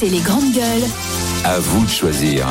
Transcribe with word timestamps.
RMC 0.00 0.10
les 0.10 0.20
grandes 0.20 0.52
gueules. 0.52 0.88
À 1.44 1.58
vous 1.58 1.84
de 1.84 1.90
choisir. 1.90 2.46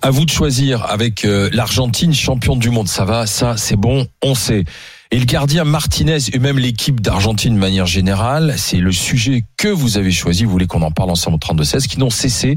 À 0.00 0.10
vous 0.10 0.24
de 0.24 0.30
choisir 0.30 0.84
avec 0.90 1.24
euh, 1.24 1.48
l'Argentine 1.52 2.14
champion 2.14 2.56
du 2.56 2.70
monde. 2.70 2.88
Ça 2.88 3.04
va, 3.04 3.26
ça 3.26 3.56
c'est 3.56 3.76
bon, 3.76 4.06
on 4.22 4.34
sait. 4.34 4.64
Et 5.10 5.18
le 5.18 5.24
gardien 5.24 5.64
Martinez 5.64 6.18
et 6.32 6.38
même 6.38 6.58
l'équipe 6.58 7.00
d'Argentine 7.00 7.54
de 7.54 7.58
manière 7.58 7.86
générale, 7.86 8.54
c'est 8.56 8.78
le 8.78 8.92
sujet 8.92 9.44
que 9.56 9.68
vous 9.68 9.98
avez 9.98 10.12
choisi. 10.12 10.44
Vous 10.44 10.50
voulez 10.50 10.66
qu'on 10.66 10.82
en 10.82 10.90
parle 10.90 11.10
ensemble 11.10 11.36
au 11.36 11.54
32-16, 11.54 11.86
qui 11.86 11.98
n'ont 11.98 12.10
cessé 12.10 12.56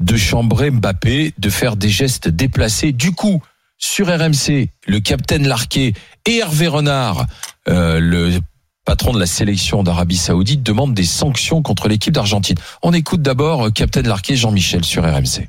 de 0.00 0.16
chambrer 0.16 0.70
Mbappé, 0.70 1.34
de 1.38 1.50
faire 1.50 1.76
des 1.76 1.88
gestes 1.88 2.28
déplacés. 2.28 2.92
Du 2.92 3.12
coup, 3.12 3.42
sur 3.78 4.06
RMC, 4.08 4.68
le 4.86 5.00
capitaine 5.00 5.48
Larquet 5.48 5.92
et 6.26 6.38
Hervé 6.38 6.68
Renard, 6.68 7.26
euh, 7.68 7.98
le 8.00 8.40
patron 8.86 9.12
de 9.12 9.18
la 9.18 9.26
sélection 9.26 9.82
d'Arabie 9.82 10.16
Saoudite, 10.16 10.62
demandent 10.62 10.94
des 10.94 11.04
sanctions 11.04 11.60
contre 11.60 11.88
l'équipe 11.88 12.14
d'Argentine. 12.14 12.56
On 12.82 12.94
écoute 12.94 13.20
d'abord 13.20 13.66
euh, 13.66 13.70
capitaine 13.70 14.06
Larquet 14.06 14.36
Jean-Michel 14.36 14.84
sur 14.84 15.02
RMC. 15.02 15.48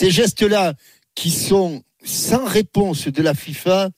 Ces 0.00 0.10
gestes-là 0.10 0.74
qui 1.14 1.30
sont 1.30 1.82
sans 2.04 2.44
réponse 2.44 3.06
de 3.06 3.22
la 3.22 3.34
FIFA, 3.34 3.90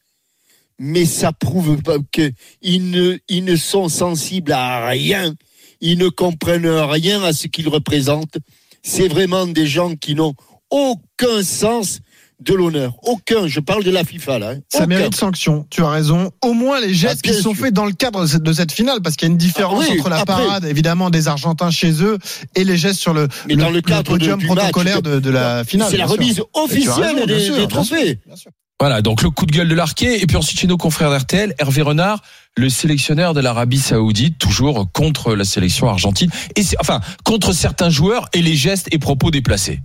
mais 0.78 1.06
ça 1.06 1.32
prouve 1.32 1.80
qu'ils 2.12 2.90
ne, 2.90 3.18
ils 3.28 3.44
ne 3.44 3.56
sont 3.56 3.88
sensibles 3.88 4.52
à 4.52 4.86
rien, 4.86 5.34
ils 5.80 5.98
ne 5.98 6.08
comprennent 6.08 6.68
rien 6.68 7.22
à 7.22 7.32
ce 7.32 7.48
qu'ils 7.48 7.68
représentent. 7.68 8.36
C'est 8.82 9.08
vraiment 9.08 9.46
des 9.46 9.66
gens 9.66 9.96
qui 9.96 10.14
n'ont 10.14 10.34
aucun 10.70 11.42
sens 11.42 12.00
de 12.40 12.54
l'honneur. 12.54 12.94
Aucun. 13.02 13.46
Je 13.46 13.60
parle 13.60 13.82
de 13.84 13.90
la 13.90 14.04
FIFA 14.04 14.38
là. 14.38 14.50
hein. 14.50 14.58
Ça 14.68 14.86
mérite 14.86 15.14
sanction. 15.14 15.66
Tu 15.70 15.82
as 15.82 15.90
raison. 15.90 16.30
Au 16.42 16.52
moins 16.52 16.80
les 16.80 16.94
gestes 16.94 17.20
Ah, 17.24 17.28
bien 17.28 17.32
qui 17.36 17.42
sont 17.42 17.54
sûr. 17.54 17.64
faits 17.64 17.74
dans 17.74 17.84
le 17.84 17.92
cadre 17.92 18.22
de 18.22 18.26
cette- 18.26 18.42
de 18.42 18.52
cette 18.52 18.72
finale, 18.72 19.00
parce 19.02 19.16
qu'il 19.16 19.26
y 19.28 19.30
a 19.30 19.32
une 19.32 19.38
différence 19.38 19.84
Ah 19.86 19.90
oui, 19.92 19.98
entre 20.00 20.08
la 20.10 20.16
après. 20.20 20.34
parade, 20.44 20.64
évidemment, 20.64 21.10
des 21.10 21.26
Argentins 21.28 21.70
chez 21.70 22.02
eux 22.02 22.18
et 22.54 22.64
les 22.64 22.76
gestes 22.76 23.00
sur 23.00 23.12
le, 23.12 23.28
Mais 23.46 23.56
dans 23.56 23.70
le 23.70 23.80
cadre 23.80 24.02
de- 24.04 24.08
podium 24.08 24.38
match, 24.38 24.46
protocolaire 24.46 25.02
de, 25.02 25.18
de 25.18 25.30
la 25.30 25.64
finale. 25.64 25.88
C'est 25.90 25.96
la 25.96 26.06
bien 26.06 26.14
sûr. 26.14 26.22
remise 26.22 26.42
officielle 26.54 27.04
raison, 27.16 27.26
bien 27.26 27.26
des, 27.26 27.40
sûr, 27.44 27.54
des 27.54 27.58
bien 27.60 27.68
trophées. 27.68 28.18
Voilà, 28.80 29.02
donc 29.02 29.22
le 29.22 29.30
coup 29.30 29.44
de 29.44 29.50
gueule 29.50 29.68
de 29.68 29.74
Larquet, 29.74 30.20
et 30.22 30.26
puis 30.26 30.36
ensuite 30.36 30.60
chez 30.60 30.68
nos 30.68 30.76
confrères 30.76 31.10
d'RTL, 31.10 31.52
Hervé 31.58 31.82
Renard, 31.82 32.22
le 32.56 32.68
sélectionneur 32.68 33.34
de 33.34 33.40
l'Arabie 33.40 33.80
Saoudite, 33.80 34.38
toujours 34.38 34.86
contre 34.92 35.34
la 35.34 35.42
sélection 35.44 35.88
argentine, 35.88 36.30
et 36.54 36.62
c'est- 36.62 36.76
enfin 36.80 37.00
contre 37.24 37.52
certains 37.52 37.90
joueurs 37.90 38.28
et 38.32 38.40
les 38.42 38.54
gestes 38.54 38.86
et 38.92 38.98
propos 38.98 39.32
déplacés. 39.32 39.80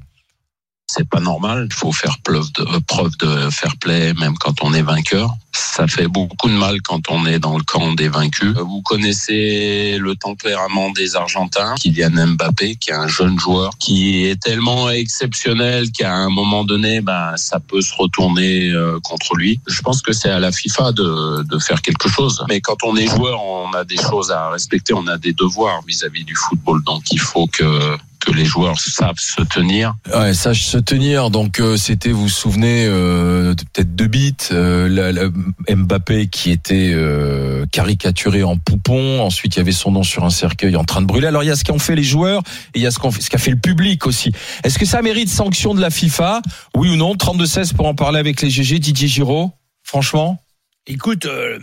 C'est 0.96 1.08
pas 1.08 1.20
normal. 1.20 1.68
Il 1.70 1.74
faut 1.74 1.92
faire 1.92 2.18
preuve 2.24 2.52
de, 2.54 2.62
euh, 2.62 2.80
preuve 2.88 3.18
de 3.18 3.50
fair 3.50 3.76
play, 3.78 4.14
même 4.14 4.36
quand 4.38 4.62
on 4.62 4.74
est 4.74 4.82
vainqueur. 4.82 5.30
Ça 5.52 5.88
fait 5.88 6.08
beaucoup 6.08 6.50
de 6.50 6.54
mal 6.54 6.82
quand 6.82 7.12
on 7.12 7.26
est 7.28 7.40
dans 7.40 7.58
le 7.58 7.64
camp 7.64 7.94
des 7.94 8.10
vaincus. 8.10 8.56
Vous 8.58 8.82
connaissez 8.82 9.98
le 10.00 10.16
tempérament 10.16 10.90
des 10.92 11.16
Argentins, 11.16 11.76
Kylian 11.76 12.28
Mbappé, 12.28 12.76
qui 12.76 12.90
est 12.90 12.96
un 12.96 13.08
jeune 13.08 13.40
joueur, 13.40 13.72
qui 13.78 14.26
est 14.26 14.42
tellement 14.42 14.90
exceptionnel 14.90 15.92
qu'à 15.92 16.14
un 16.14 16.30
moment 16.30 16.64
donné, 16.64 17.02
ben, 17.02 17.34
ça 17.38 17.60
peut 17.60 17.82
se 17.82 17.94
retourner 17.96 18.70
euh, 18.72 19.00
contre 19.04 19.36
lui. 19.36 19.60
Je 19.68 19.82
pense 19.82 20.02
que 20.02 20.12
c'est 20.12 20.30
à 20.30 20.40
la 20.40 20.52
FIFA 20.52 20.92
de 20.92 21.60
faire 21.60 21.82
quelque 21.82 22.10
chose. 22.10 22.44
Mais 22.50 22.62
quand 22.62 22.84
on 22.84 22.96
est 22.96 23.08
joueur, 23.08 23.44
on 23.44 23.72
a 23.74 23.84
des 23.84 23.98
choses 23.98 24.32
à 24.32 24.50
respecter, 24.50 24.94
on 24.94 25.08
a 25.08 25.18
des 25.18 25.34
devoirs 25.34 25.82
vis-à-vis 25.88 26.24
du 26.24 26.36
football. 26.36 26.84
Donc 26.84 27.12
il 27.12 27.20
faut 27.20 27.48
que 27.48 27.98
que 28.24 28.32
les 28.32 28.46
joueurs 28.46 28.80
savent 28.80 29.18
se 29.20 29.42
tenir. 29.44 29.96
Ouais, 30.16 30.34
sache 30.34 30.64
se 30.64 30.78
tenir. 30.78 31.30
Donc 31.30 31.60
euh, 31.60 31.78
c'était, 31.78 32.10
vous 32.12 32.24
vous 32.24 32.30
souvenez, 32.30 32.86
euh, 32.88 33.54
de- 33.54 33.64
peut-être 33.74 33.96
deux 33.96 34.08
bits, 34.08 34.36
euh, 34.52 34.88
la- 34.90 35.12
la- 35.12 35.30
Mbappé 35.76 36.28
qui 36.28 36.52
était 36.52 36.92
euh, 36.94 37.66
caricaturé 37.72 38.44
en 38.44 38.58
poupon. 38.58 39.22
Ensuite, 39.22 39.56
il 39.56 39.60
y 39.60 39.62
avait 39.62 39.72
son 39.72 39.92
nom 39.92 40.04
sur 40.04 40.24
un 40.24 40.30
cercueil 40.30 40.76
en 40.76 40.84
train 40.84 41.02
de 41.02 41.06
brûler. 41.08 41.28
Alors 41.28 41.44
il 41.44 41.48
y 41.48 41.52
a 41.52 41.56
ce 41.56 41.64
qu'ont 41.64 41.80
fait 41.80 41.96
les 41.96 42.04
joueurs 42.04 42.42
et 42.74 42.80
il 42.80 42.82
y 42.82 42.88
a 42.88 42.92
ce 42.92 43.00
qu'ont 43.00 43.12
fait- 43.12 43.22
ce 43.22 43.30
qu'a 43.30 43.38
fait 43.38 43.52
le 43.52 43.60
public 43.60 44.06
aussi. 44.08 44.32
Est-ce 44.64 44.78
que 44.80 44.86
ça 44.86 45.02
mérite 45.02 45.30
sanction 45.30 45.74
de 45.74 45.82
la 45.82 45.90
FIFA? 45.90 46.42
Oui 46.76 46.90
ou 46.90 46.96
non? 46.96 47.16
32-16 47.16 47.74
pour 47.74 47.88
en 47.88 47.96
parler 47.96 48.20
avec 48.20 48.42
les 48.42 48.50
GG. 48.50 48.80
Didier 48.80 49.08
Giraud, 49.08 49.52
franchement, 49.84 50.40
Écoute, 50.86 51.26
euh, 51.28 51.60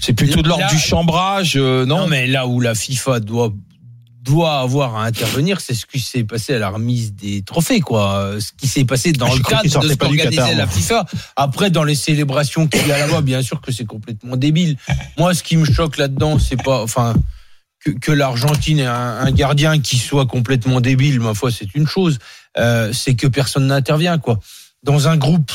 c'est 0.00 0.14
plutôt 0.14 0.42
de 0.42 0.48
l'ordre 0.48 0.66
du 0.68 0.78
chambrage, 0.80 1.52
euh, 1.56 1.86
non, 1.86 1.98
non, 2.00 2.06
mais 2.08 2.26
là 2.26 2.48
où 2.48 2.58
la 2.58 2.74
FIFA 2.74 3.20
doit 3.20 3.52
doit 4.24 4.58
avoir 4.60 4.96
à 4.96 5.04
intervenir, 5.04 5.60
c'est 5.60 5.74
ce 5.74 5.84
qui 5.86 6.00
s'est 6.00 6.24
passé 6.24 6.54
à 6.54 6.58
la 6.58 6.70
remise 6.70 7.14
des 7.14 7.42
trophées, 7.42 7.80
quoi. 7.80 8.36
Ce 8.40 8.52
qui 8.56 8.66
s'est 8.66 8.84
passé 8.86 9.12
dans 9.12 9.26
Ah, 9.30 9.34
le 9.36 9.42
cadre 9.42 9.80
de 9.82 9.88
ce 9.88 9.94
qu'organisait 9.94 10.54
la 10.54 10.64
moi. 10.64 10.74
FIFA. 10.74 11.04
Après, 11.36 11.70
dans 11.70 11.84
les 11.84 11.94
célébrations 11.94 12.66
qu'il 12.66 12.86
y 12.88 12.92
a 12.92 12.98
là-bas, 12.98 13.20
bien 13.20 13.42
sûr 13.42 13.60
que 13.60 13.70
c'est 13.70 13.84
complètement 13.84 14.36
débile. 14.36 14.76
Moi, 15.18 15.34
ce 15.34 15.42
qui 15.42 15.56
me 15.58 15.64
choque 15.66 15.98
là-dedans, 15.98 16.38
c'est 16.38 16.60
pas, 16.60 16.82
enfin, 16.82 17.14
que, 17.84 17.90
que 17.90 18.12
l'Argentine 18.12 18.78
ait 18.78 18.86
un, 18.86 19.18
un 19.18 19.30
gardien 19.30 19.78
qui 19.78 19.98
soit 19.98 20.26
complètement 20.26 20.80
débile, 20.80 21.20
ma 21.20 21.34
foi, 21.34 21.50
c'est 21.50 21.74
une 21.74 21.86
chose. 21.86 22.18
Euh, 22.56 22.92
c'est 22.92 23.16
que 23.16 23.26
personne 23.26 23.66
n'intervient, 23.66 24.18
quoi. 24.18 24.40
Dans 24.82 25.06
un 25.06 25.16
groupe. 25.18 25.52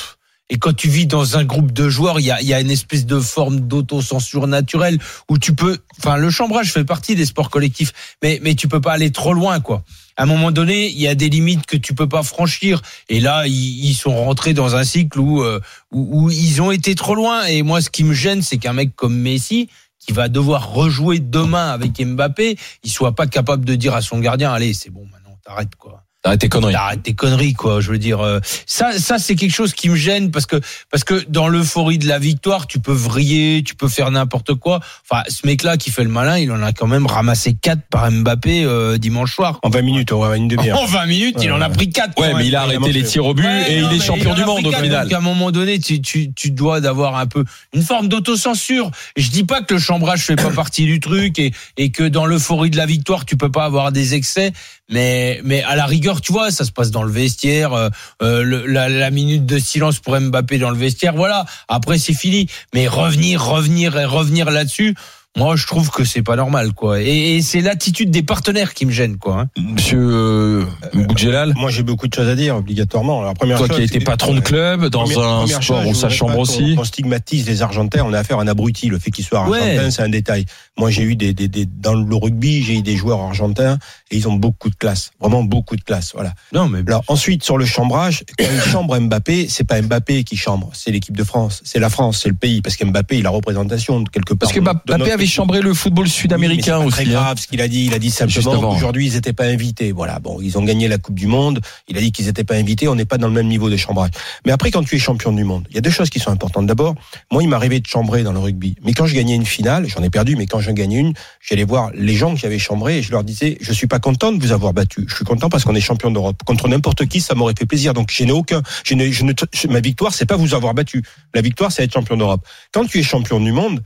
Et 0.50 0.58
quand 0.58 0.74
tu 0.74 0.90
vis 0.90 1.06
dans 1.06 1.38
un 1.38 1.44
groupe 1.44 1.72
de 1.72 1.90
joueurs, 1.90 2.20
il 2.20 2.26
y 2.26 2.32
a, 2.32 2.42
y 2.42 2.54
a 2.54 2.60
une 2.60 2.72
espèce 2.72 3.06
de 3.06 3.20
forme 3.20 3.62
d'autocensure 3.62 4.48
naturelle 4.48 4.98
où 5.30 5.38
tu 5.38 5.54
peux, 5.54 5.78
enfin, 6.00 6.18
le 6.18 6.30
chambrage 6.30 6.72
fait 6.72 6.84
partie 6.84 7.16
des 7.16 7.26
sports 7.26 7.50
collectifs, 7.50 7.94
mais, 8.24 8.40
mais 8.42 8.56
tu 8.56 8.68
peux 8.68 8.82
pas 8.82 8.94
aller 8.94 9.12
trop 9.12 9.34
loin, 9.34 9.60
quoi. 9.60 9.84
À 10.18 10.24
un 10.24 10.26
moment 10.26 10.52
donné, 10.52 10.90
il 10.90 11.00
y 11.00 11.08
a 11.08 11.16
des 11.16 11.30
limites 11.30 11.66
que 11.66 11.78
tu 11.78 11.94
peux 11.94 12.10
pas 12.10 12.24
franchir. 12.24 12.82
Et 13.08 13.20
là, 13.20 13.48
ils, 13.48 13.86
ils 13.86 13.94
sont 13.94 14.16
rentrés 14.16 14.54
dans 14.54 14.76
un 14.76 14.84
cycle 14.84 15.20
où, 15.20 15.44
euh, 15.44 15.62
où, 15.92 16.24
où 16.24 16.32
ils 16.32 16.62
ont 16.62 16.72
été 16.72 16.96
trop 16.96 17.16
loin. 17.16 17.46
Et 17.46 17.62
moi, 17.62 17.82
ce 17.82 17.90
qui 17.90 18.04
me 18.04 18.14
gêne, 18.14 18.42
c'est 18.42 18.58
qu'un 18.58 18.74
mec 18.74 18.96
comme 18.96 19.16
Messi, 19.16 19.70
qui 20.00 20.12
va 20.12 20.28
devoir 20.28 20.74
rejouer 20.74 21.20
demain 21.20 21.70
avec 21.70 22.04
Mbappé, 22.04 22.58
il 22.84 22.92
soit 22.92 23.14
pas 23.14 23.28
capable 23.28 23.64
de 23.66 23.76
dire 23.76 23.94
à 23.94 24.02
son 24.02 24.20
gardien, 24.20 24.52
allez, 24.52 24.74
c'est 24.74 24.90
bon, 24.90 25.06
maintenant, 25.12 25.38
t'arrêtes, 25.46 25.76
quoi. 25.76 26.04
Arrête 26.24 26.42
tes 26.42 26.50
conneries. 26.50 26.76
Arrête 26.76 27.04
tes 27.04 27.14
conneries, 27.14 27.54
quoi. 27.54 27.82
Je 27.82 27.92
veux 27.92 27.98
dire, 27.98 28.20
euh, 28.20 28.40
ça, 28.66 28.98
ça 28.98 29.20
c'est 29.20 29.36
quelque 29.36 29.54
chose 29.54 29.74
qui 29.74 29.90
me 29.90 29.96
gêne 29.96 30.32
parce 30.32 30.46
que 30.46 30.60
parce 30.92 31.04
que 31.04 31.26
dans 31.30 31.48
l'euphorie 31.48 31.98
de 31.98 32.08
la 32.08 32.20
victoire, 32.20 32.68
tu 32.68 32.80
peux 32.80 32.94
vriller, 32.94 33.64
tu 33.64 33.76
peux 33.76 33.88
faire 33.88 34.12
n'importe 34.12 34.56
quoi. 34.56 34.82
Enfin, 35.10 35.24
ce 35.30 35.46
mec-là 35.48 35.78
qui 35.78 35.92
fait 35.92 36.04
le 36.04 36.10
malin, 36.10 36.38
il 36.38 36.52
en 36.52 36.62
a 36.62 36.74
quand 36.74 36.88
même 36.88 37.06
ramassé 37.06 37.54
quatre 37.54 37.82
par 37.90 38.12
Mbappé 38.12 38.64
euh, 38.64 38.98
dimanche 38.98 39.36
soir. 39.36 39.60
En 39.64 39.70
20 39.70 39.82
minutes, 39.82 40.12
on 40.12 40.20
va 40.20 40.36
une 40.36 40.48
demi-heure. 40.48 40.80
En 40.80 40.86
20 40.86 41.06
minutes, 41.06 41.38
il 41.42 41.52
en 41.52 41.62
a 41.62 41.70
pris 41.70 41.90
quatre. 41.90 42.20
Ouais, 42.20 42.32
quand 42.32 42.38
mais 42.38 42.48
il 42.48 42.56
a 42.56 42.64
arrêté 42.64 42.92
les 42.92 43.04
tirs 43.04 43.26
au 43.26 43.34
but 43.34 43.46
Ouais, 43.46 43.74
et 43.74 43.82
non, 43.82 43.90
il 43.92 43.98
est 43.98 44.04
champion 44.04 44.34
du 44.34 44.42
a 44.42 44.46
monde 44.46 44.66
au 44.66 44.72
final. 44.72 45.08
Donc 45.08 45.14
à 45.14 45.18
un 45.18 45.22
moment 45.22 45.52
donné, 45.52 45.80
tu, 45.80 46.02
tu, 46.02 46.34
tu 46.34 46.52
dois 46.52 46.82
d'avoir 46.82 47.18
un 47.18 47.28
peu 47.28 47.46
une 47.74 47.84
forme 47.84 48.10
d'autocensure. 48.10 48.92
Je 49.16 49.30
dis 49.30 49.46
pas 49.46 49.62
que 49.62 49.76
le 49.76 49.80
chambrage 49.80 50.22
fait 50.22 50.36
pas 50.36 50.52
partie 50.52 50.86
du 50.86 51.00
truc 51.00 51.40
et, 51.40 51.54
et 51.78 51.92
que 51.92 52.04
dans 52.04 52.26
l'euphorie 52.26 52.70
de 52.70 52.78
la 52.78 52.86
victoire, 52.86 53.26
tu 53.26 53.38
peux 53.38 53.52
pas 53.52 53.66
avoir 53.66 53.92
des 53.92 54.16
excès. 54.16 54.52
Mais, 54.92 55.40
mais 55.44 55.62
à 55.64 55.76
la 55.76 55.86
rigueur, 55.86 56.09
tu 56.18 56.32
vois, 56.32 56.52
ça 56.52 56.66
se 56.66 56.72
passe 56.72 56.92
dans 56.92 57.04
le 57.04 57.12
vestiaire, 57.12 57.74
euh, 57.74 57.90
euh, 58.22 58.66
la, 58.68 58.90
la 58.90 59.12
minute 59.12 59.46
de 59.46 59.60
silence 59.60 60.00
pour 60.00 60.20
Mbappé 60.20 60.58
dans 60.58 60.72
le 60.72 60.78
vestiaire, 60.78 61.14
voilà. 61.14 61.46
Après, 61.68 61.98
c'est 61.98 62.14
fini. 62.14 62.48
Mais 62.74 62.88
revenir, 62.88 63.44
revenir 63.44 63.98
et 63.98 64.06
revenir 64.06 64.50
là-dessus, 64.50 64.96
moi, 65.38 65.56
je 65.56 65.66
trouve 65.68 65.92
que 65.92 66.04
c'est 66.04 66.24
pas 66.24 66.36
normal, 66.36 66.74
quoi. 66.74 67.00
Et, 67.02 67.36
et 67.38 67.42
c'est 67.42 67.62
l'attitude 67.62 68.10
des 68.10 68.24
partenaires 68.24 68.74
qui 68.74 68.86
me 68.86 68.92
gêne, 68.92 69.18
quoi. 69.18 69.42
hein. 69.42 69.48
Monsieur 69.58 70.00
euh, 70.02 70.66
Boudjelal, 70.94 71.54
Moi, 71.56 71.70
j'ai 71.70 71.84
beaucoup 71.84 72.08
de 72.08 72.14
choses 72.14 72.28
à 72.28 72.36
dire, 72.36 72.56
obligatoirement. 72.58 73.22
La 73.22 73.34
première 73.36 73.58
toi 73.60 73.68
chose, 73.68 73.76
qui 73.78 73.82
as 73.84 73.86
été 73.86 74.00
patron 74.00 74.34
de 74.34 74.40
club 74.40 74.88
dans 74.88 75.04
Première- 75.04 75.20
un 75.20 75.40
première 75.42 75.64
sport 75.64 75.88
où 75.88 75.94
ça 75.94 76.10
chambre 76.10 76.40
aussi. 76.40 76.76
On 76.78 76.84
stigmatise 76.84 77.48
les 77.48 77.62
Argentins, 77.62 78.02
on 78.04 78.12
a 78.12 78.20
affaire 78.20 78.40
à 78.40 78.42
un 78.42 78.48
abruti. 78.48 78.88
Le 78.88 78.98
fait 78.98 79.12
qu'ils 79.12 79.24
soient 79.24 79.48
Ouais. 79.48 79.60
argentins, 79.60 79.92
c'est 79.92 80.02
un 80.02 80.10
détail. 80.10 80.46
Moi, 80.78 80.90
j'ai 80.90 81.04
eu 81.04 81.16
des, 81.16 81.34
des, 81.34 81.48
des- 81.48 81.66
dans 81.68 81.94
le 81.94 82.16
rugby, 82.16 82.64
j'ai 82.64 82.78
eu 82.80 82.82
des 82.82 82.98
joueurs 82.98 83.20
argentins 83.22 83.78
et 84.12 84.18
ils 84.18 84.28
ont 84.28 84.34
beaucoup 84.34 84.70
de 84.72 84.76
classe. 84.76 85.12
Vraiment 85.22 85.44
beaucoup 85.44 85.76
de 85.76 85.84
classe. 85.84 86.12
Voilà. 86.16 86.34
Non, 86.54 86.68
mais 86.68 86.80
Alors 86.88 87.04
ensuite 87.08 87.44
sur 87.44 87.58
le 87.58 87.66
chambrage, 87.66 88.24
quand 88.38 88.46
il 88.52 88.72
chambre 88.72 88.98
Mbappé, 89.00 89.48
c'est 89.48 89.64
pas 89.64 89.80
Mbappé 89.82 90.24
qui 90.24 90.36
chambre, 90.38 90.72
c'est 90.74 90.92
l'équipe 90.92 91.16
de 91.16 91.24
France, 91.24 91.62
c'est 91.64 91.80
la 91.80 91.90
France, 91.90 92.20
c'est 92.24 92.30
le 92.30 92.36
pays, 92.36 92.62
parce 92.62 92.76
qu'Mbappé 92.78 93.20
il 93.20 93.26
a 93.28 93.30
représentation 93.30 94.00
de 94.02 94.10
quelque 94.10 94.34
part. 94.34 94.50
Parce 94.50 94.54
que 94.54 94.60
Mbappé 94.60 95.19
avait 95.20 95.28
chambré 95.28 95.62
le 95.62 95.74
football 95.74 96.08
sud-américain 96.08 96.80
Oui, 96.80 96.86
aussi. 96.88 96.96
Très 96.96 97.06
hein. 97.08 97.12
grave 97.12 97.40
ce 97.40 97.48
qu'il 97.48 97.62
a 97.62 97.68
dit. 97.68 97.86
Il 97.86 97.94
a 97.94 98.00
dit 98.00 98.12
simplement 98.12 98.62
qu'aujourd'hui 98.74 99.08
ils 99.08 99.14
n'étaient 99.14 99.34
pas 99.34 99.46
invités. 99.46 99.92
Voilà. 99.92 100.20
Bon, 100.20 100.40
ils 100.42 100.58
ont 100.58 100.64
gagné 100.64 100.88
la 100.88 100.98
Coupe 100.98 101.16
du 101.16 101.28
Monde. 101.28 101.60
Il 101.88 101.98
a 101.98 102.02
dit 102.02 102.12
qu'ils 102.12 102.26
n'étaient 102.26 102.44
pas 102.44 102.56
invités. 102.56 102.88
On 102.88 102.96
n'est 102.96 103.06
pas 103.06 103.18
dans 103.18 103.28
le 103.28 103.34
même 103.34 103.48
niveau 103.48 103.70
de 103.70 103.78
chambrage. 103.78 104.12
Mais 104.46 104.52
après, 104.52 104.72
quand 104.72 104.84
tu 104.84 104.96
es 104.96 105.00
champion 105.00 105.32
du 105.32 105.44
monde, 105.44 105.66
il 105.70 105.76
y 105.76 105.78
a 105.78 105.82
deux 105.82 105.90
choses 105.90 106.10
qui 106.10 106.20
sont 106.20 106.32
importantes. 106.32 106.66
D'abord, 106.66 106.96
moi, 107.32 107.44
il 107.44 107.50
m'arrivait 107.50 107.80
de 107.80 107.88
chambrer 107.88 108.24
dans 108.24 108.34
le 108.34 108.40
rugby. 108.40 108.76
Mais 108.84 108.94
quand 108.94 109.06
je 109.08 109.16
gagnais 109.16 109.36
une 109.36 109.46
finale, 109.46 109.88
j'en 109.88 110.02
ai 110.04 110.10
perdu. 110.10 110.36
Mais 110.36 110.46
quand 110.46 110.60
j'en 110.62 110.74
gagnais 110.74 110.98
une, 111.00 111.14
j'allais 111.42 111.64
voir 111.66 111.92
les 111.94 112.16
gens 112.16 112.34
que 112.34 112.40
j'avais 112.40 112.60
chambrés 112.60 113.00
et 113.00 113.02
je 113.02 113.12
leur 113.12 113.24
disais, 113.24 113.58
je 113.62 113.74
suis 113.74 113.88
pas 113.88 114.00
content 114.00 114.32
de 114.32 114.42
vous 114.42 114.52
avoir 114.52 114.74
battu. 114.74 115.06
Je 115.08 115.16
suis 115.16 115.26
content 115.26 115.50
parce 115.50 115.64
qu'on 115.66 115.76
est 115.76 115.82
champion 115.82 116.12
d'Europe. 116.12 116.42
Contre 116.46 116.68
n'importe 116.68 117.06
qui, 117.08 117.20
ça 117.22 117.36
m'aurait 117.36 117.54
fait 117.58 117.66
plaisir. 117.66 117.94
Donc, 117.94 118.10
je 118.12 118.24
n'ai 118.24 118.32
aucun, 118.32 118.62
je 118.86 118.94
n'ai- 118.94 119.12
je 119.12 119.24
ne, 119.26 119.34
ma 119.70 119.80
victoire, 119.82 120.14
c'est 120.14 120.26
pas 120.26 120.38
vous 120.38 120.54
avoir 120.54 120.74
battu. 120.74 121.04
La 121.34 121.42
victoire, 121.42 121.72
c'est 121.72 121.84
être 121.84 121.94
champion 121.94 122.18
d'Europe. 122.18 122.46
Quand 122.72 122.86
tu 122.86 123.00
es 123.00 123.04
champion 123.04 123.40
du 123.40 123.52
monde, 123.52 123.82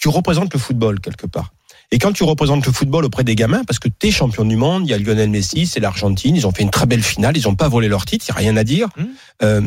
tu 0.00 0.08
représentes 0.08 0.52
le 0.54 0.58
football 0.58 1.00
quelque 1.00 1.26
part. 1.26 1.52
Et 1.92 1.98
quand 1.98 2.12
tu 2.12 2.22
représentes 2.24 2.64
le 2.66 2.72
football 2.72 3.04
auprès 3.04 3.24
des 3.24 3.34
gamins, 3.34 3.62
parce 3.66 3.78
que 3.78 3.88
tu 3.88 4.08
es 4.08 4.10
champion 4.10 4.44
du 4.44 4.56
monde, 4.56 4.86
il 4.86 4.90
y 4.90 4.94
a 4.94 4.98
Lionel 4.98 5.28
Messi, 5.30 5.66
c'est 5.66 5.80
l'Argentine, 5.80 6.34
ils 6.36 6.46
ont 6.46 6.52
fait 6.52 6.62
une 6.62 6.70
très 6.70 6.86
belle 6.86 7.02
finale, 7.02 7.36
ils 7.36 7.44
n'ont 7.44 7.56
pas 7.56 7.68
volé 7.68 7.88
leur 7.88 8.04
titre, 8.06 8.24
il 8.28 8.32
n'y 8.32 8.36
a 8.36 8.40
rien 8.40 8.56
à 8.56 8.64
dire. 8.64 8.88
Mmh. 8.96 9.04
Euh, 9.42 9.60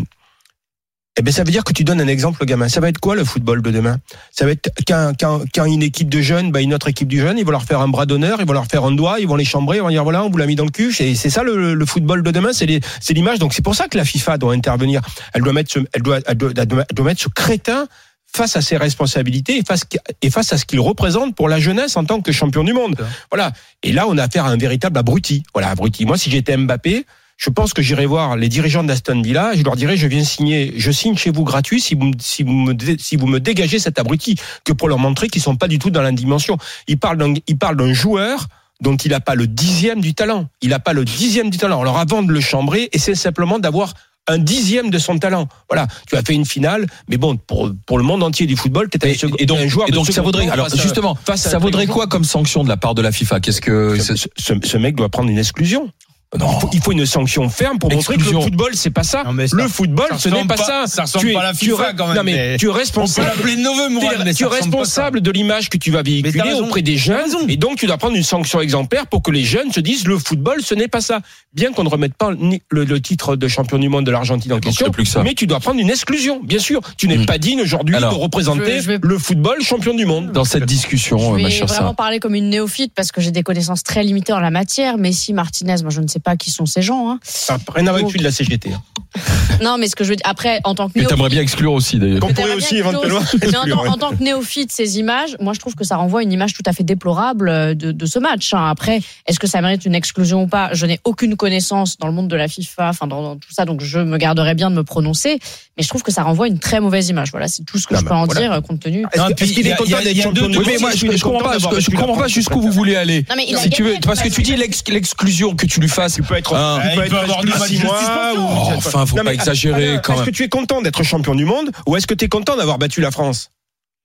Eh 1.16 1.22
ben, 1.22 1.32
ça 1.32 1.44
veut 1.44 1.52
dire 1.52 1.64
que 1.64 1.74
tu 1.74 1.84
donnes 1.84 2.02
un 2.02 2.08
exemple 2.08 2.42
au 2.42 2.46
gamin. 2.48 2.68
Ça 2.70 2.80
va 2.80 2.90
être 2.90 2.98
quoi 2.98 3.16
le 3.16 3.24
football 3.24 3.62
de 3.62 3.70
demain? 3.70 4.00
Ça 4.32 4.46
va 4.46 4.52
être 4.52 4.72
quand, 4.88 5.12
quand, 5.20 5.42
quand 5.54 5.66
une 5.66 5.84
équipe 5.84 6.10
de 6.10 6.22
jeunes, 6.22 6.52
bah, 6.52 6.60
une 6.62 6.74
autre 6.74 6.88
équipe 6.88 7.08
de 7.08 7.18
jeunes, 7.18 7.38
ils 7.38 7.46
vont 7.46 7.52
leur 7.52 7.66
faire 7.66 7.82
un 7.82 7.88
bras 7.88 8.08
d'honneur, 8.08 8.40
ils 8.42 8.48
vont 8.48 8.54
leur 8.54 8.66
faire 8.66 8.84
un 8.84 8.92
doigt, 8.94 9.20
ils 9.20 9.28
vont 9.28 9.36
les 9.36 9.46
chambrer, 9.46 9.78
ils 9.78 9.82
vont 9.84 9.90
dire 9.90 10.04
voilà, 10.04 10.24
on 10.24 10.30
vous 10.32 10.38
l'a 10.40 10.48
mis 10.48 10.56
dans 10.56 10.66
le 10.66 10.72
cul. 10.72 10.92
Et 11.02 11.14
c'est 11.14 11.30
ça 11.30 11.44
le, 11.44 11.76
le 11.76 11.86
football 11.86 12.24
de 12.24 12.32
demain, 12.32 12.52
c'est 12.52 12.66
les- 12.66 12.80
c'est 13.00 13.14
l'image. 13.14 13.38
Donc 13.38 13.54
c'est 13.54 13.62
pour 13.62 13.76
ça 13.76 13.88
que 13.88 13.96
la 13.98 14.06
FIFA 14.06 14.40
doit 14.40 14.54
intervenir. 14.54 15.02
Elle 15.34 15.44
doit 15.44 15.54
mettre 15.54 15.72
ce, 15.72 15.80
elle 15.94 16.02
doit, 16.02 16.18
elle 16.26 16.36
doit, 16.38 16.50
elle 16.58 16.66
doit- 16.66 16.86
elle 16.90 16.96
doit 16.96 17.06
mettre 17.06 17.22
ce 17.22 17.30
crétin 17.30 17.88
face 18.36 18.56
à 18.56 18.62
ses 18.62 18.78
responsabilités 18.78 19.58
et 19.58 19.64
face, 19.64 19.84
et 20.22 20.30
face 20.30 20.54
à 20.54 20.58
ce 20.58 20.66
qu'il 20.66 20.80
représente 20.80 21.36
pour 21.36 21.50
la 21.50 21.60
jeunesse 21.60 21.98
en 21.98 22.06
tant 22.06 22.22
que 22.22 22.32
champion 22.32 22.64
du 22.64 22.74
monde. 22.74 22.96
Voilà. 23.32 23.52
Et 23.84 23.92
là, 23.92 24.06
on 24.08 24.18
a 24.18 24.24
affaire 24.24 24.46
à 24.46 24.50
un 24.50 24.58
véritable 24.58 24.98
abruti. 24.98 25.44
Voilà, 25.54 25.70
abruti. 25.70 26.06
Moi, 26.06 26.18
si 26.18 26.32
j'étais 26.32 26.58
Mbappé, 26.58 27.06
je 27.38 27.50
pense 27.50 27.74
que 27.74 27.82
j'irai 27.82 28.06
voir 28.06 28.36
les 28.38 28.50
dirigeants 28.50 28.84
d'Aston 28.84 29.22
Villa. 29.22 29.52
Je 29.56 29.64
leur 29.64 29.76
dirais, 29.76 29.98
je 29.98 30.08
viens 30.08 30.24
signer, 30.24 30.74
je 30.78 30.92
signe 30.92 31.18
chez 31.18 31.32
vous 31.32 31.44
gratuit 31.44 31.82
si 31.82 31.94
vous, 31.96 32.06
me- 32.06 32.14
si 32.20 32.44
vous 32.44 32.54
me, 32.54 32.74
dé- 32.74 32.98
si 33.00 33.16
vous 33.16 33.28
me 33.28 33.40
dégagez 33.40 33.80
cet 33.80 34.00
abruti, 34.00 34.36
que 34.64 34.74
pour 34.74 34.88
leur 34.88 35.00
montrer 35.00 35.28
qu'ils 35.28 35.42
sont 35.42 35.56
pas 35.56 35.68
du 35.68 35.78
tout 35.80 35.90
dans 35.90 36.02
la 36.02 36.12
dimension. 36.12 36.58
Ils 36.88 36.98
parlent 36.98 37.18
d'un, 37.18 37.34
ils 37.48 37.58
parlent 37.58 37.78
d'un 37.78 37.94
joueur 37.94 38.48
dont 38.82 38.96
il 38.96 39.12
n'a 39.12 39.20
pas 39.20 39.36
le 39.36 39.48
dixième 39.48 40.02
du 40.02 40.14
talent. 40.14 40.48
Il 40.62 40.70
n'a 40.70 40.80
pas 40.80 40.94
le 40.94 41.06
dixième 41.06 41.50
du 41.50 41.58
talent. 41.58 41.82
Alors 41.82 41.98
avant 42.00 42.22
de 42.24 42.32
le 42.32 42.40
chambrer, 42.42 42.90
essaie 42.94 43.16
simplement 43.16 43.60
d'avoir 43.60 43.94
un 44.28 44.38
dixième 44.38 44.90
de 44.90 44.98
son 45.00 45.20
talent. 45.20 45.48
Voilà, 45.70 45.88
tu 46.08 46.16
as 46.16 46.22
fait 46.22 46.34
une 46.34 46.46
finale, 46.46 46.86
mais 47.10 47.18
bon, 47.18 47.36
pour, 47.38 47.72
pour 47.86 47.98
le 47.98 48.04
monde 48.04 48.24
entier 48.24 48.46
du 48.46 48.56
football, 48.56 48.90
tu 48.90 48.98
Et, 49.08 49.18
et 49.40 49.46
donc, 49.46 49.60
un 49.60 49.68
joueur 49.68 49.88
et 49.90 49.92
donc 49.92 50.08
ça 50.12 50.22
vaudrait, 50.22 50.48
alors 50.50 50.70
face 50.70 50.80
justement, 50.82 51.16
face 51.26 51.42
ça 51.42 51.58
vaudrait 51.58 51.88
quoi 51.88 52.08
comme 52.08 52.24
sanction 52.24 52.64
de 52.64 52.70
la 52.70 52.78
part 52.78 52.96
de 52.96 53.02
la 53.02 53.12
FIFA? 53.12 53.40
Qu'est-ce 53.40 53.62
que 53.62 54.00
ce, 54.00 54.16
ce- 54.16 54.28
ce- 54.38 54.54
ce 54.64 54.78
mec 54.78 54.96
doit 54.96 55.10
prendre 55.10 55.30
une 55.30 55.38
exclusion. 55.38 55.90
Non 56.40 56.48
Il 56.58 56.60
faut, 56.62 56.70
il 56.74 56.82
faut 56.82 56.92
une 56.92 57.06
sanction 57.06 57.48
ferme 57.50 57.78
pour 57.80 57.92
montrer 57.92 58.16
que 58.16 58.20
Exclusion. 58.20 58.40
le 58.40 58.44
football, 58.46 58.72
c'est 58.74 58.90
pas 58.90 59.04
ça. 59.04 59.24
Non, 59.24 59.34
mais 59.34 59.48
ça- 59.48 59.56
le 59.58 59.68
football, 59.68 60.08
ça 60.12 60.18
ce 60.18 60.30
n'est 60.30 60.46
pas, 60.46 60.56
pas- 60.56 60.64
ça. 60.64 60.84
ça 60.88 61.02
ressemble 61.04 61.26
tu 61.26 61.32
es, 61.32 61.34
pas 61.34 61.40
à 61.42 61.44
la 61.44 61.54
tu 61.54 61.66
FIFA, 61.70 61.92
es- 61.92 61.96
quand 61.96 62.08
même, 62.08 62.18
Non, 62.18 62.24
mais, 62.24 62.32
mais- 62.34 62.58
tu 62.58 62.66
es 62.66 62.70
On 62.70 62.72
peut 62.74 62.80
responsable. 62.80 63.28
mais 63.36 63.44
tu 63.44 65.18
es 65.18 65.22
de 65.22 65.32
l'image 65.32 65.70
que 65.70 65.78
tu 65.78 65.92
vas 65.92 66.04
Mais 66.04 66.22
véhiculer 66.22 66.54
auprès 66.54 66.82
des 66.82 66.98
jeunes. 66.98 67.20
Et 67.50 67.58
donc, 67.58 67.78
tu 67.78 67.86
dois 67.88 67.98
prendre 67.98 68.16
une 68.16 68.24
sanction 68.24 68.62
exemplaire 68.62 69.08
pour 69.08 69.22
que 69.22 69.32
les 69.32 69.44
jeunes 69.44 69.72
se 69.72 69.80
disent 69.80 70.08
le 70.08 70.18
football, 70.18 70.62
ce 70.64 70.76
n'est 70.76 70.88
pas 70.88 71.02
ça. 71.02 71.20
Bien 71.54 71.72
qu'on 71.72 71.84
ne 71.84 71.90
remette 71.90 72.16
pas 72.16 72.32
le, 72.32 72.60
le 72.84 73.02
titre 73.02 73.36
de 73.36 73.48
champion 73.48 73.78
du 73.78 73.88
monde 73.90 74.06
de 74.06 74.12
l'Argentine 74.12 74.54
en 74.54 74.60
question, 74.60 74.90
plus 74.90 75.04
que 75.04 75.10
ça. 75.10 75.22
mais 75.24 75.36
tu 75.36 75.46
dois 75.48 75.60
prendre 75.60 75.80
une 75.80 75.90
exclusion. 75.90 76.42
Bien 76.44 76.60
sûr, 76.60 76.82
tu 76.98 77.08
n'es 77.08 77.18
Mm. 77.18 77.26
pas 77.28 77.38
digne 77.38 77.62
aujourd'hui 77.62 77.96
de 77.96 78.04
représenter 78.06 78.78
je- 78.78 78.82
je 78.82 78.88
vais- 78.88 79.00
le 79.02 79.18
football 79.20 79.62
champion 79.62 79.94
du 79.94 80.06
monde. 80.06 80.32
dans 80.32 80.46
cette 80.46 80.66
discussion, 80.66 81.18
Je 81.20 81.26
euh, 81.26 81.30
ma 81.38 81.44
vais 81.44 81.50
chère 81.52 81.68
vraiment 81.68 81.94
parler 81.94 82.20
comme 82.20 82.34
une 82.36 82.50
néophyte 82.50 82.92
parce 82.96 83.12
que 83.12 83.22
j'ai 83.22 83.32
des 83.32 83.44
connaissances 83.44 83.84
très 83.84 84.04
limitées 84.04 84.34
en 84.34 84.40
la 84.40 84.50
matière. 84.52 84.98
Messi, 84.98 85.34
Martinez, 85.34 85.76
moi 85.84 85.92
je 85.92 86.02
ne 86.02 86.08
sais 86.08 86.20
pas 86.24 86.36
qui 86.38 86.50
sont 86.52 86.66
ces 86.66 86.82
gens. 86.82 87.10
hein. 87.12 87.20
Ça 87.24 87.54
n'a 87.58 87.60
rien 87.76 87.88
à 87.88 87.92
voir 87.92 88.04
avec 88.04 88.18
de 88.18 88.24
la 88.24 88.32
CGT. 88.32 88.72
hein. 88.74 88.82
Non, 89.62 89.78
mais 89.78 89.88
ce 89.88 89.96
que 89.96 90.04
je 90.04 90.10
veux 90.10 90.16
dire, 90.16 90.26
après, 90.28 90.60
en 90.64 90.74
tant 90.74 90.90
que 90.90 90.94
néophyte. 90.96 91.10
t'aimerais 91.16 91.30
bien 91.30 91.42
exclure 91.42 91.72
aussi 91.74 92.00
d'ailleurs. 92.00 92.20
Qu'on 92.20 92.34
pourrait 92.34 92.56
aussi 92.56 92.78
éventuellement. 92.78 93.20
Mais 93.40 93.48
en, 93.48 93.52
tant- 93.52 93.62
exclure, 93.64 93.92
en 93.92 93.98
tant 93.98 94.10
que 94.16 94.24
néophyte, 94.24 94.72
ces 94.72 94.98
images, 94.98 95.38
moi 95.40 95.54
je 95.54 95.60
trouve 95.60 95.76
que 95.76 95.84
ça 95.84 95.96
renvoie 95.98 96.24
une 96.24 96.32
image 96.32 96.54
tout 96.54 96.64
à 96.66 96.74
fait 96.74 96.84
déplorable 96.84 97.48
euh, 97.50 97.74
de, 97.76 97.92
de 97.92 98.06
ce 98.08 98.18
match. 98.18 98.54
hein. 98.54 98.68
Après, 98.68 99.02
est-ce 99.28 99.40
que 99.40 99.46
ça 99.48 99.62
mérite 99.62 99.86
une 99.86 99.94
exclusion 99.96 100.44
ou 100.44 100.48
pas? 100.48 100.70
Je 100.74 100.86
n'ai 100.88 101.00
aucune 101.04 101.36
connaissance 101.36 101.98
dans 101.98 102.08
le 102.08 102.14
monde 102.14 102.28
de 102.28 102.36
la 102.36 102.48
FIFA, 102.48 102.90
enfin 102.90 103.06
dans, 103.08 103.22
dans 103.22 103.36
tout 103.36 103.52
ça, 103.54 103.66
donc 103.66 103.82
je 103.82 104.00
me 104.00 104.18
garderai 104.18 104.56
bien 104.56 104.72
de 104.72 104.76
me 104.76 104.84
prononcer. 104.84 105.38
Mais 105.78 105.84
je 105.84 105.88
trouve 105.90 106.02
que 106.04 106.12
ça 106.12 106.24
renvoie 106.24 106.48
une 106.48 106.60
très 106.60 106.80
mauvaise 106.80 107.10
image. 107.10 107.32
Voilà, 107.32 107.48
c'est 107.48 107.64
tout 107.64 107.78
ce 107.78 107.88
que 107.88 107.94
Non, 107.94 108.00
je 108.02 108.06
peux 108.06 108.14
en 108.14 108.26
voilà. 108.26 108.42
dire 108.42 108.52
euh, 108.54 108.62
compte 108.62 108.80
tenu. 108.80 109.06
Est-ce 109.14 109.54
qu'il 109.54 109.68
est 109.68 109.76
content 109.76 110.02
d'être 110.04 110.18
champion 110.22 110.50
monde 110.50 110.64
mais 110.66 110.78
moi, 110.80 110.92
je, 110.96 111.22
comprends 111.24 112.16
pas, 112.18 112.28
jusqu'où 112.28 112.60
vous 112.62 112.72
voulez 112.72 112.96
aller. 112.96 113.26
Non, 113.30 113.36
mais 113.38 113.46
il 113.48 113.56
a 113.56 113.60
Si 113.60 113.70
tu 113.70 113.84
veux, 113.84 113.96
parce 114.04 114.22
que 114.22 114.30
tu 114.30 114.42
dis 114.42 114.56
l'exclusion 114.56 115.56
que 115.56 115.66
tu 115.68 115.80
lui 115.80 115.88
fasses. 115.90 116.13
Tu 116.14 116.22
peux 116.24 116.36
être, 116.36 116.54
Hein. 116.56 116.80
tu 116.82 116.88
Il 116.88 116.90
peux 116.96 117.02
peut 117.02 117.08
être 117.08 117.24
avoir 117.24 117.44
mois 117.84 118.34
ou- 118.38 118.48
Oh, 118.50 118.72
enfin, 118.78 119.06
faut 119.06 119.16
Non, 119.18 119.24
pas 119.24 119.30
mais, 119.32 119.36
exagérer 119.36 119.94
Est-ce 119.96 120.24
que 120.24 120.30
tu 120.32 120.44
es 120.44 120.50
content 120.50 120.82
d'être 120.82 121.04
champion 121.04 121.34
du 121.36 121.46
monde 121.46 121.72
ou 121.88 121.96
est-ce 121.96 122.08
que 122.08 122.14
tu 122.14 122.26
es 122.26 122.30
content 122.30 122.56
d'avoir 122.56 122.78
battu 122.78 123.02
la 123.02 123.12
France? 123.12 123.50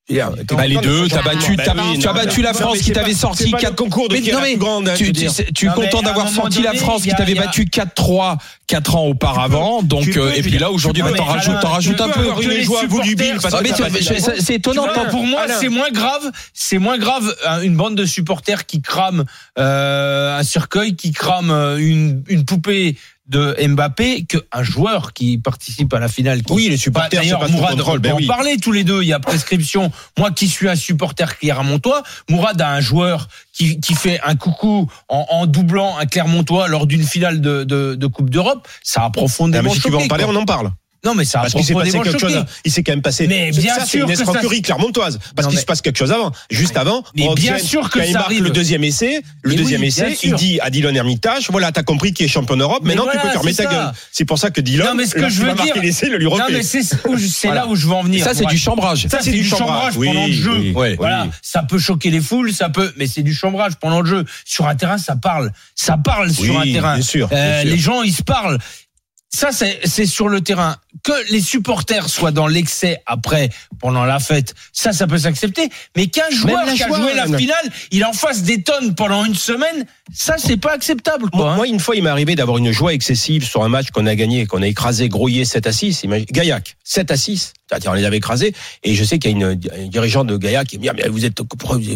T'es 0.08 0.54
Bah, 0.56 0.66
les 0.66 0.76
deux, 0.76 1.06
t'as 1.06 1.20
battu, 1.20 1.54
t'as- 1.56 1.74
Bah 1.74 1.82
oui, 1.92 1.98
tu 1.98 2.08
as 2.08 2.12
non, 2.12 2.18
battu 2.18 2.40
la 2.40 2.52
non, 2.52 2.58
France 2.58 2.76
mais 2.76 2.80
qui 2.80 2.92
t'avait 2.92 3.12
pas- 3.12 3.18
sorti 3.18 3.42
c'est 3.44 3.50
pas 3.50 3.58
le 3.58 3.62
4 3.62 3.76
concours 3.76 4.08
de 4.08 4.14
Mais 4.14 4.32
non, 4.32 4.40
la 4.40 4.54
grande, 4.54 4.88
hein, 4.88 4.94
tu, 4.96 5.12
tu 5.12 5.26
tu 5.54 5.66
es 5.66 5.68
Non, 5.68 5.74
content 5.74 6.00
d'avoir 6.00 6.28
sorti 6.30 6.62
la 6.62 6.68
donné, 6.70 6.78
France 6.78 7.02
il 7.04 7.10
qui 7.10 7.16
t'avait 7.16 7.34
battu 7.34 7.66
4-3 7.66 8.38
4 8.66 8.96
ans 8.96 9.04
auparavant. 9.04 9.82
Donc, 9.82 10.10
peux, 10.10 10.20
euh, 10.20 10.32
et 10.34 10.40
puis 10.40 10.56
là, 10.58 10.70
aujourd'hui, 10.70 11.02
tu 11.02 11.10
bah, 11.10 11.14
t'en 11.14 11.24
rajoutes, 11.24 11.60
t'en 11.60 11.68
rajoutes 11.68 12.00
un 12.00 12.08
peu. 12.08 12.22
battu 12.22 14.12
la 14.12 14.20
c'est- 14.20 14.20
France. 14.32 14.50
étonnant. 14.50 14.86
Pour 15.10 15.24
moi, 15.24 15.42
Alain. 15.42 15.54
c'est 15.60 15.68
moins 15.68 15.90
grave. 15.90 16.30
C'est 16.54 16.78
moins 16.78 16.96
grave 16.96 17.34
euh, 17.46 17.60
une 17.60 17.76
bande 17.76 17.94
de 17.94 18.06
supporters 18.06 18.64
qui 18.64 18.80
crament 18.80 19.24
euh, 19.58 20.38
un 20.38 20.42
cercueil, 20.42 20.96
qui 20.96 21.12
crame 21.12 21.50
euh, 21.50 21.76
une, 21.76 22.22
une 22.28 22.44
poupée 22.46 22.96
de 23.28 23.54
Mbappé, 23.68 24.24
qu'un 24.24 24.62
joueur 24.62 25.12
qui 25.12 25.38
participe 25.38 25.92
à 25.92 25.98
la 25.98 26.08
finale. 26.08 26.42
qui- 26.42 26.52
Oui, 26.52 26.68
les 26.68 26.76
supporters, 26.76 27.10
Bah, 27.20 27.24
D'ailleurs, 27.24 27.50
Mourad, 27.50 27.80
on 27.80 27.96
ben 27.98 28.16
peut 28.16 28.24
en 28.24 28.26
parler 28.26 28.56
tous 28.56 28.72
les 28.72 28.84
deux. 28.84 29.02
Il 29.02 29.08
y 29.08 29.12
a 29.12 29.20
prescription. 29.20 29.92
Moi, 30.18 30.30
qui 30.30 30.48
suis 30.48 30.68
un 30.68 30.76
supporter 30.76 31.38
clermontois, 31.38 32.02
Mourad 32.30 32.60
a 32.60 32.70
un 32.70 32.80
joueur 32.80 33.28
qui, 33.52 33.80
qui 33.80 33.94
fait 33.94 34.18
un 34.24 34.34
coucou 34.34 34.90
en, 35.08 35.26
en 35.30 35.46
doublant 35.46 35.98
un 35.98 36.06
Clermontois 36.06 36.68
lors 36.68 36.86
d'une 36.86 37.02
finale 37.04 37.40
de, 37.40 37.64
de, 37.64 37.94
de 37.94 38.06
Coupe 38.06 38.30
d'Europe. 38.30 38.66
Ça 38.82 39.02
a 39.02 39.06
Ah, 39.06 39.10
profondément 39.10 39.68
mais 39.68 39.74
si 39.74 39.80
tu 39.82 39.90
veux 39.90 39.96
en 39.98 40.08
parler, 40.08 40.24
quoi. 40.24 40.32
on 40.32 40.36
en 40.36 40.44
parle. 40.44 40.70
Non, 41.04 41.14
mais 41.14 41.24
ça 41.24 41.38
a 41.38 41.42
Parce 41.42 41.54
qu'il 41.54 41.64
s'est 41.64 41.74
passé 41.74 41.92
quelque 41.92 42.18
choqué. 42.18 42.34
chose. 42.34 42.44
Il 42.64 42.72
s'est 42.72 42.82
quand 42.82 42.92
même 42.92 43.02
passé. 43.02 43.26
Mais 43.28 43.52
C'est- 43.52 43.60
bien 43.60 43.74
ça, 43.74 43.80
c'est 43.82 43.98
sûr 43.98 44.00
une 44.08 44.10
que 44.12 44.16
ça- 44.16 44.24
escroquerie 44.24 44.62
clermontoise. 44.62 45.18
Parce 45.36 45.46
qu'il 45.46 45.54
mais- 45.54 45.60
se 45.60 45.66
passe 45.66 45.80
quelque 45.80 45.96
chose 45.96 46.10
avant. 46.10 46.32
Juste 46.50 46.76
avant. 46.76 47.04
Mais 47.14 47.26
Roxane, 47.26 47.44
bien 47.56 47.58
sûr 47.58 47.88
que 47.88 47.98
quand 48.00 48.04
il 48.04 48.12
ça 48.12 48.18
marque 48.18 48.26
arrive. 48.26 48.42
le 48.44 48.50
deuxième 48.50 48.82
essai, 48.82 49.22
le 49.42 49.50
Mais 49.50 49.56
deuxième 49.56 49.80
oui, 49.82 49.86
essai, 49.88 50.16
il 50.24 50.34
dit 50.34 50.58
à 50.60 50.70
Dylan 50.70 50.96
Hermitage, 50.96 51.48
voilà, 51.50 51.70
t'as 51.70 51.84
compris 51.84 52.12
qui 52.12 52.24
est 52.24 52.28
champion 52.28 52.56
d'Europe. 52.56 52.80
Mais 52.82 52.94
Maintenant, 52.96 53.04
tu 53.12 53.16
voilà, 53.18 53.22
peux 53.28 53.32
fermer 53.32 53.52
c'est 53.52 53.64
ta 53.64 53.70
gueule. 53.70 53.92
C'est 54.10 54.24
pour 54.24 54.38
ça 54.38 54.50
que 54.50 54.60
Dylan, 54.60 54.88
Non, 54.88 54.94
mais 54.96 55.06
ce 55.06 55.14
que 55.14 55.28
je 55.28 55.42
veux 55.42 55.54
dire- 55.54 55.76
l'essai, 55.80 56.08
le 56.08 56.18
lui 56.18 56.24
Non, 56.24 56.30
refait. 56.32 56.52
mais 56.52 56.62
c'est 56.64 56.82
c'est 56.82 57.50
là 57.54 57.66
où 57.68 57.76
je 57.76 57.86
veux 57.86 57.94
en 57.94 58.02
venir. 58.02 58.24
Ça, 58.24 58.34
c'est 58.34 58.46
du 58.46 58.58
chambrage. 58.58 59.06
Ça, 59.08 59.18
c'est 59.22 59.30
du 59.30 59.44
chambrage 59.44 59.94
pendant 59.94 60.26
le 60.26 60.32
jeu. 60.32 60.72
Voilà, 60.98 61.28
ça 61.42 61.62
peut 61.62 61.78
choquer 61.78 62.10
les 62.10 62.20
foules, 62.20 62.52
ça 62.52 62.70
peut, 62.70 62.92
mais 62.96 63.06
c'est 63.06 63.22
du 63.22 63.32
chambrage 63.34 63.74
pendant 63.80 64.00
le 64.00 64.06
jeu. 64.08 64.24
Sur 64.44 64.66
un 64.66 64.74
terrain, 64.74 64.98
ça 64.98 65.14
parle, 65.16 65.52
ça 65.76 65.96
parle 65.96 66.32
sur 66.32 66.58
un 66.58 66.64
terrain. 66.64 66.92
Euh, 66.92 66.96
bien 66.96 67.02
sûr. 67.04 67.28
les 67.30 67.78
gens, 67.78 68.02
ils 68.02 68.12
se 68.12 68.22
parlent. 68.22 68.58
Ça, 69.30 69.52
c'est 69.52 69.78
c'est 69.84 70.06
sur 70.06 70.28
le 70.28 70.40
terrain. 70.40 70.76
Que 71.04 71.12
les 71.30 71.40
supporters 71.42 72.08
soient 72.08 72.30
dans 72.32 72.46
l'excès 72.46 73.02
après, 73.06 73.50
pendant 73.78 74.04
la 74.04 74.18
fête, 74.20 74.54
ça, 74.72 74.92
ça 74.92 75.06
peut 75.06 75.18
s'accepter. 75.18 75.68
Mais 75.96 76.06
qu'un 76.06 76.30
joueur 76.30 76.64
qui 76.72 76.82
a 76.82 76.88
joué 76.88 77.14
la 77.14 77.26
même. 77.26 77.38
finale, 77.38 77.70
il 77.90 78.04
en 78.06 78.12
fasse 78.14 78.42
des 78.42 78.62
tonnes 78.62 78.94
pendant 78.94 79.24
une 79.26 79.34
semaine, 79.34 79.84
ça, 80.12 80.36
c'est 80.38 80.56
pas 80.56 80.72
acceptable. 80.72 81.28
Quoi, 81.30 81.40
Moi, 81.40 81.52
hein. 81.52 81.56
moi, 81.56 81.66
une 81.68 81.78
fois, 81.78 81.94
il 81.94 82.02
m'est 82.02 82.08
arrivé 82.10 82.34
d'avoir 82.36 82.56
une 82.58 82.72
joie 82.72 82.94
excessive 82.94 83.44
sur 83.46 83.62
un 83.62 83.68
match 83.68 83.90
qu'on 83.90 84.06
a 84.06 84.14
gagné, 84.14 84.46
qu'on 84.46 84.62
a 84.62 84.66
écrasé, 84.66 85.08
grouillé 85.10 85.44
7 85.44 85.66
à 85.66 85.72
6. 85.72 86.04
Imagine- 86.04 86.26
Gaillac, 86.32 86.76
7 86.82 87.10
à 87.10 87.16
6. 87.18 87.52
C'est-à-dire, 87.68 87.90
on 87.90 87.94
les 87.94 88.04
avait 88.06 88.16
écrasés. 88.16 88.54
Et 88.82 88.94
je 88.94 89.04
sais 89.04 89.18
qu'il 89.18 89.30
y 89.30 89.34
a 89.34 89.36
une, 89.36 89.44
un 89.44 89.86
dirigeant 89.88 90.24
de 90.24 90.36
Gaillac 90.38 90.66
qui 90.66 90.78
me 90.78 90.82
dit, 90.82 90.88
Ah, 90.88 90.94
mais 90.96 91.06
vous 91.08 91.26
êtes, 91.26 91.38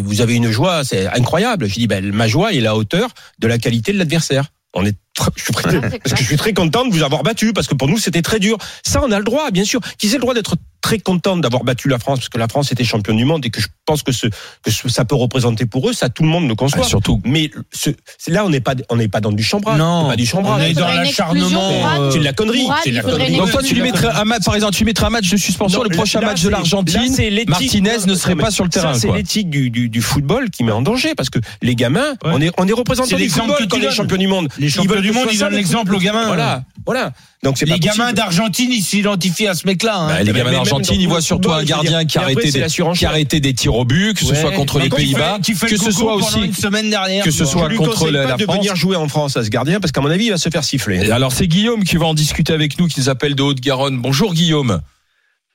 vous 0.03 0.21
avez 0.21 0.35
une 0.35 0.51
joie, 0.51 0.83
c'est 0.83 1.07
incroyable. 1.07 1.67
Je 1.67 1.73
dis, 1.73 1.87
ben, 1.87 2.05
ma 2.13 2.27
joie 2.27 2.53
est 2.53 2.59
la 2.61 2.75
hauteur 2.75 3.09
de 3.39 3.47
la 3.47 3.57
qualité 3.57 3.91
de 3.91 3.97
l'adversaire. 3.97 4.45
On 4.75 4.85
est 4.85 4.95
je 5.37 5.43
suis 5.43 5.53
très- 5.53 5.79
parce 5.99 6.13
que 6.13 6.21
je 6.21 6.25
suis 6.27 6.37
très 6.37 6.53
content 6.53 6.85
de 6.85 6.91
vous 6.93 7.03
avoir 7.03 7.23
battu 7.23 7.53
parce 7.53 7.67
que 7.67 7.75
pour 7.75 7.87
nous 7.87 7.97
c'était 7.97 8.21
très 8.21 8.39
dur. 8.39 8.57
Ça 8.83 9.01
on 9.03 9.11
a 9.11 9.17
le 9.19 9.23
droit 9.25 9.51
bien 9.51 9.63
sûr. 9.65 9.79
Qu'ils 9.97 10.11
aient 10.11 10.15
le 10.17 10.21
droit 10.21 10.33
d'être 10.33 10.55
très 10.81 10.99
content 10.99 11.37
d'avoir 11.37 11.63
battu 11.63 11.87
la 11.87 11.99
France? 11.99 12.19
Parce 12.19 12.29
que 12.29 12.37
la 12.37 12.47
France 12.47 12.71
était 12.71 12.83
championne 12.83 13.15
du 13.17 13.25
monde 13.25 13.45
et 13.45 13.49
que 13.49 13.61
je 13.61 13.67
pense 13.85 14.03
que 14.03 14.11
ce 14.11 14.27
que 14.63 14.71
ce- 14.71 14.89
ça 14.89 15.05
peut 15.05 15.15
représenter 15.15 15.65
pour 15.65 15.89
eux 15.89 15.93
ça 15.93 16.09
tout 16.09 16.23
le 16.23 16.29
monde 16.29 16.47
le 16.47 16.55
conçoit. 16.55 16.81
Ah, 16.83 16.87
surtout. 16.87 17.21
Mais 17.25 17.51
ce, 17.71 17.91
là 18.27 18.43
on 18.45 18.49
n'est 18.49 18.59
pas 18.59 18.73
on 18.89 18.95
n'est 18.95 19.07
pas 19.07 19.21
dans 19.21 19.31
du 19.31 19.43
chambrage. 19.43 19.77
Non. 19.77 20.07
Pas 20.07 20.15
du 20.15 20.23
On 20.23 20.25
chambrage. 20.25 20.63
est 20.63 20.69
Il 20.71 20.75
dans 20.75 20.87
l'acharnement, 20.87 22.09
C'est 22.11 22.19
de 22.19 22.23
la 22.23 22.33
connerie. 22.33 22.67
C'est 22.83 22.91
de 22.91 22.95
la 22.95 23.01
connerie. 23.03 23.37
Donc 23.37 23.51
toi, 23.51 23.61
tu 23.63 23.75
lui 23.75 23.81
mettrais 23.81 24.07
un 24.09 24.25
match, 24.25 24.43
par 24.43 24.55
exemple, 24.55 24.73
tu 24.73 24.79
lui 24.79 24.85
mettrais 24.87 25.05
un 25.05 25.09
match 25.11 25.29
de 25.29 25.37
suspension. 25.37 25.79
Non, 25.79 25.83
le 25.83 25.95
prochain 25.95 26.19
là, 26.21 26.27
match 26.27 26.41
de 26.43 26.49
l'Argentine. 26.49 27.01
Martinez 27.47 27.97
ne 28.07 28.15
serait 28.15 28.35
pas 28.35 28.51
sur 28.51 28.63
le 28.63 28.69
terrain. 28.69 28.93
C'est 28.95 29.11
l'éthique 29.11 29.49
du, 29.49 29.69
du, 29.69 29.89
du 29.89 30.01
football 30.01 30.49
qui 30.49 30.63
met 30.63 30.71
en 30.71 30.81
danger 30.81 31.13
parce 31.15 31.29
que 31.29 31.39
les 31.61 31.75
gamins, 31.75 32.13
Ouais. 32.23 32.31
on 32.33 32.41
est 32.41 32.51
on 32.57 32.67
est 32.67 32.73
représentants 32.73 33.09
C'est 33.09 33.15
du 33.17 33.29
football 33.29 33.67
quand 33.69 33.77
on 33.77 33.81
est 33.81 33.91
champion 33.91 34.17
du 34.17 34.27
monde. 34.27 34.47
Ils 34.59 34.69
veulent 34.87 35.02
du 35.03 35.11
monde, 35.11 35.27
ils 35.31 35.37
donnent 35.39 35.51
le 35.51 35.57
l'exemple 35.57 35.93
aux 35.95 35.99
gamins. 35.99 36.25
Voilà, 36.27 36.63
voilà. 36.85 37.11
Donc 37.43 37.57
c'est 37.57 37.65
Les 37.65 37.77
gamins 37.79 38.13
d'Argentine, 38.13 38.71
ils 38.71 38.81
s'identifient 38.83 39.47
à 39.47 39.53
ce 39.53 39.67
mec-là. 39.67 39.95
hein. 39.97 40.07
Bah, 40.07 40.23
les 40.23 40.31
gamins 40.31 40.51
d'Argentine, 40.51 40.99
ils 40.99 41.07
voient 41.09 41.21
surtout 41.21 41.51
un 41.51 41.63
gardien 41.63 42.05
qui 42.05 42.17
a 42.17 42.21
arrêté 42.21 42.51
des, 42.51 42.65
qui 42.95 43.05
a 43.05 43.09
arrêté 43.09 43.39
des 43.41 43.53
tirs 43.53 43.75
au 43.75 43.83
but, 43.85 44.13
que 44.17 44.23
ce 44.25 44.31
Ouais. 44.31 44.39
soit 44.39 44.51
contre 44.51 44.79
les 44.79 44.89
fais- 44.89 44.95
Pays-Bas, 44.95 45.39
que 45.67 45.77
ce 45.77 45.91
soit 45.91 46.15
aussi 46.15 46.39
une 46.41 46.53
semaine 46.53 46.89
dernière. 46.89 47.23
que 47.25 47.31
ce 47.31 47.43
soit 47.45 47.69
Je 47.69 47.75
contre 47.75 48.09
la, 48.09 48.25
la 48.25 48.37
de 48.37 48.43
France. 48.43 48.55
venir 48.57 48.75
jouer 48.75 48.95
en 48.95 49.07
France 49.09 49.35
à 49.37 49.43
ce 49.43 49.49
gardien 49.49 49.79
parce 49.79 49.91
qu'à 49.91 50.01
mon 50.01 50.09
avis 50.09 50.25
il 50.25 50.31
va 50.31 50.37
se 50.37 50.49
faire 50.49 50.63
siffler. 50.63 51.05
Et 51.07 51.11
Alors 51.11 51.31
c'est 51.33 51.47
Guillaume 51.47 51.83
qui 51.83 51.97
va 51.97 52.05
en 52.05 52.13
discuter 52.13 52.53
avec 52.53 52.79
nous, 52.79 52.87
qui 52.87 52.99
nous 53.01 53.09
appelle 53.09 53.35
de 53.35 53.43
Haute-Garonne. 53.43 53.97
Bonjour 54.01 54.33
Guillaume. 54.33 54.81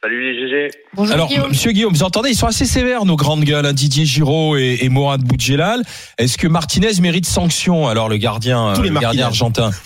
Salut 0.00 0.22
les 0.32 0.38
GG. 0.48 0.70
Bonjour 0.94 1.12
Alors 1.14 1.26
Guillaume. 1.28 1.48
Monsieur 1.48 1.72
Guillaume, 1.72 1.92
vous 1.92 2.04
entendez, 2.04 2.30
ils 2.30 2.36
sont 2.36 2.46
assez 2.46 2.66
sévères 2.66 3.04
nos 3.04 3.16
grandes 3.16 3.42
gueules, 3.42 3.66
hein, 3.66 3.72
Didier 3.72 4.04
Giraud 4.04 4.56
et, 4.56 4.78
et 4.82 4.88
Mourad 4.88 5.20
Boudjelal. 5.22 5.82
Est-ce 6.18 6.38
que 6.38 6.46
Martinez 6.46 7.00
mérite 7.02 7.26
sanction 7.26 7.88
Alors 7.88 8.08
le 8.08 8.16
gardien, 8.16 8.74
Tous 8.74 8.80
euh, 8.80 8.84
les 8.84 8.90
le 8.90 9.00
gardien 9.00 9.26
argentin? 9.26 9.70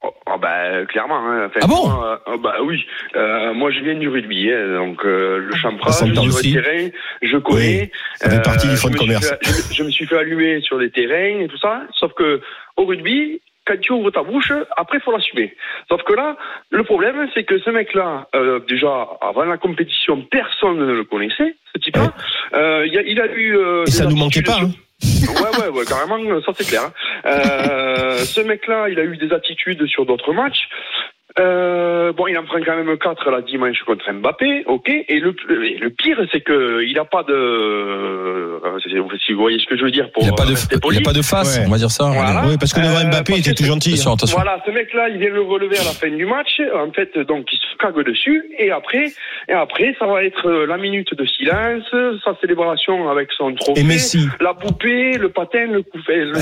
Oh, 0.00 0.34
oh, 0.34 0.38
bah 0.40 0.86
clairement. 0.88 1.18
Hein. 1.18 1.46
Enfin, 1.48 1.60
Ah 1.62 1.66
bon? 1.66 1.90
euh, 2.02 2.16
oh, 2.26 2.38
Bah 2.38 2.54
oui. 2.64 2.82
Euh, 3.16 3.52
moi 3.54 3.70
je 3.70 3.80
viens 3.80 3.94
du 3.98 4.08
rugby, 4.08 4.50
hein, 4.50 4.74
donc 4.76 5.04
euh, 5.04 5.38
le 5.38 5.56
champrage, 5.56 5.92
Ça 5.92 6.06
s'entend 6.06 6.22
sur 6.22 6.34
aussi. 6.36 6.52
le 6.52 6.62
terrain, 6.62 6.88
je 7.22 7.36
connais. 7.38 7.90
ça 8.16 8.30
fait 8.30 8.42
partie 8.42 8.68
du 8.68 8.76
je 8.76 8.80
fonds 8.80 8.88
de 8.88 8.92
me 8.94 8.98
suis 8.98 9.06
commerce. 9.06 9.28
fait- 9.28 9.38
je, 9.42 9.50
me- 9.50 9.74
je 9.74 9.82
me 9.84 9.90
suis 9.90 10.06
fait 10.06 10.16
allumer 10.18 10.60
sur 10.62 10.78
les 10.78 10.90
terrains 10.90 11.40
et 11.44 11.48
tout 11.48 11.58
ça. 11.58 11.82
Sauf 11.98 12.12
que 12.14 12.40
au 12.76 12.84
rugby, 12.86 13.40
quand 13.68 13.78
tu 13.80 13.92
ouvres 13.92 14.10
ta 14.10 14.22
bouche, 14.22 14.50
après, 14.76 14.98
faut 15.00 15.12
l'assumer. 15.12 15.54
Sauf 15.88 16.02
que 16.04 16.14
là, 16.14 16.36
le 16.70 16.82
problème, 16.84 17.28
c'est 17.34 17.44
que 17.44 17.58
ce 17.58 17.70
mec-là, 17.70 18.26
euh, 18.34 18.60
déjà, 18.68 19.06
avant 19.20 19.44
la 19.44 19.58
compétition, 19.58 20.22
personne 20.22 20.78
ne 20.78 20.92
le 20.94 21.04
connaissait, 21.04 21.54
ce 21.74 21.78
type-là. 21.80 22.12
Euh, 22.54 22.86
il, 22.86 22.98
a, 22.98 23.02
il 23.02 23.18
eu... 23.40 23.56
euh, 23.56 23.84
Et 23.86 23.90
ça 23.90 24.06
nous 24.06 24.16
manquait 24.16 24.42
pas. 24.42 24.58
hein. 24.62 24.70
Ouais, 25.00 25.62
ouais, 25.62 25.68
ouais, 25.68 25.84
carrément, 25.84 26.18
ça 26.40 26.52
c'est 26.56 26.66
clair. 26.66 26.82
hein. 26.86 26.92
Euh, 27.26 28.16
ce 28.18 28.40
mec-là, 28.40 28.88
il 28.88 28.98
a 28.98 29.04
eu 29.04 29.16
des 29.18 29.32
attitudes 29.32 29.86
sur 29.86 30.06
d'autres 30.06 30.32
matchs. 30.32 30.68
Euh, 31.38 32.12
bon, 32.12 32.26
il 32.26 32.36
en 32.36 32.42
prend 32.44 32.58
quand 32.60 32.76
même 32.76 32.98
4 32.98 33.30
là 33.30 33.42
dimanche 33.42 33.80
contre 33.84 34.10
Mbappé, 34.10 34.64
ok. 34.66 34.88
Et 34.88 35.20
le, 35.20 35.36
le 35.48 35.90
pire, 35.90 36.18
c'est 36.32 36.40
que 36.40 36.82
il 36.82 36.98
a 36.98 37.04
pas 37.04 37.22
de, 37.22 37.32
si 38.88 39.32
vous 39.32 39.40
voyez 39.40 39.58
ce 39.58 39.66
que 39.66 39.76
je 39.76 39.84
veux 39.84 39.90
dire, 39.90 40.10
pour 40.12 40.22
Il 40.22 40.26
n'y 40.26 40.32
a 40.32 40.34
pas 40.34 40.44
de, 40.46 40.52
il 40.92 40.98
a 40.98 41.00
pas 41.02 41.12
de 41.12 41.22
face, 41.22 41.58
Ouais. 41.58 41.64
on 41.66 41.70
va 41.70 41.76
dire 41.78 41.90
ça. 41.90 42.04
Voilà. 42.10 42.44
Oui, 42.46 42.56
parce 42.58 42.72
que 42.72 42.80
Euh, 42.80 43.04
Mbappé, 43.10 43.38
était 43.38 43.50
que 43.52 43.56
tout 43.56 43.64
gentil. 43.64 43.90
Attention, 43.94 44.12
attention. 44.14 44.36
Voilà, 44.36 44.62
ce 44.66 44.70
mec-là, 44.70 45.08
il 45.10 45.18
vient 45.18 45.30
le 45.30 45.42
relever 45.42 45.76
à 45.78 45.84
la 45.84 45.90
fin 45.92 46.08
du 46.10 46.24
match. 46.26 46.60
En 46.74 46.90
fait, 46.92 47.16
donc, 47.26 47.46
il 47.52 47.58
se 47.58 47.67
cague 47.78 48.04
dessus. 48.04 48.42
Et 48.58 48.70
après, 48.70 49.12
et 49.48 49.52
après, 49.52 49.94
ça 49.98 50.06
va 50.06 50.22
être 50.24 50.46
euh, 50.48 50.66
la 50.66 50.76
minute 50.76 51.14
de 51.14 51.24
silence, 51.26 51.84
sa 52.24 52.34
célébration 52.40 53.08
avec 53.10 53.28
son 53.36 53.54
trophée. 53.54 53.80
Et 53.80 53.84
Messi. 53.84 54.26
La 54.40 54.54
poupée, 54.54 55.12
le 55.18 55.28
patin, 55.30 55.66
le 55.66 55.82
coup, 55.82 55.98
le. 56.08 56.34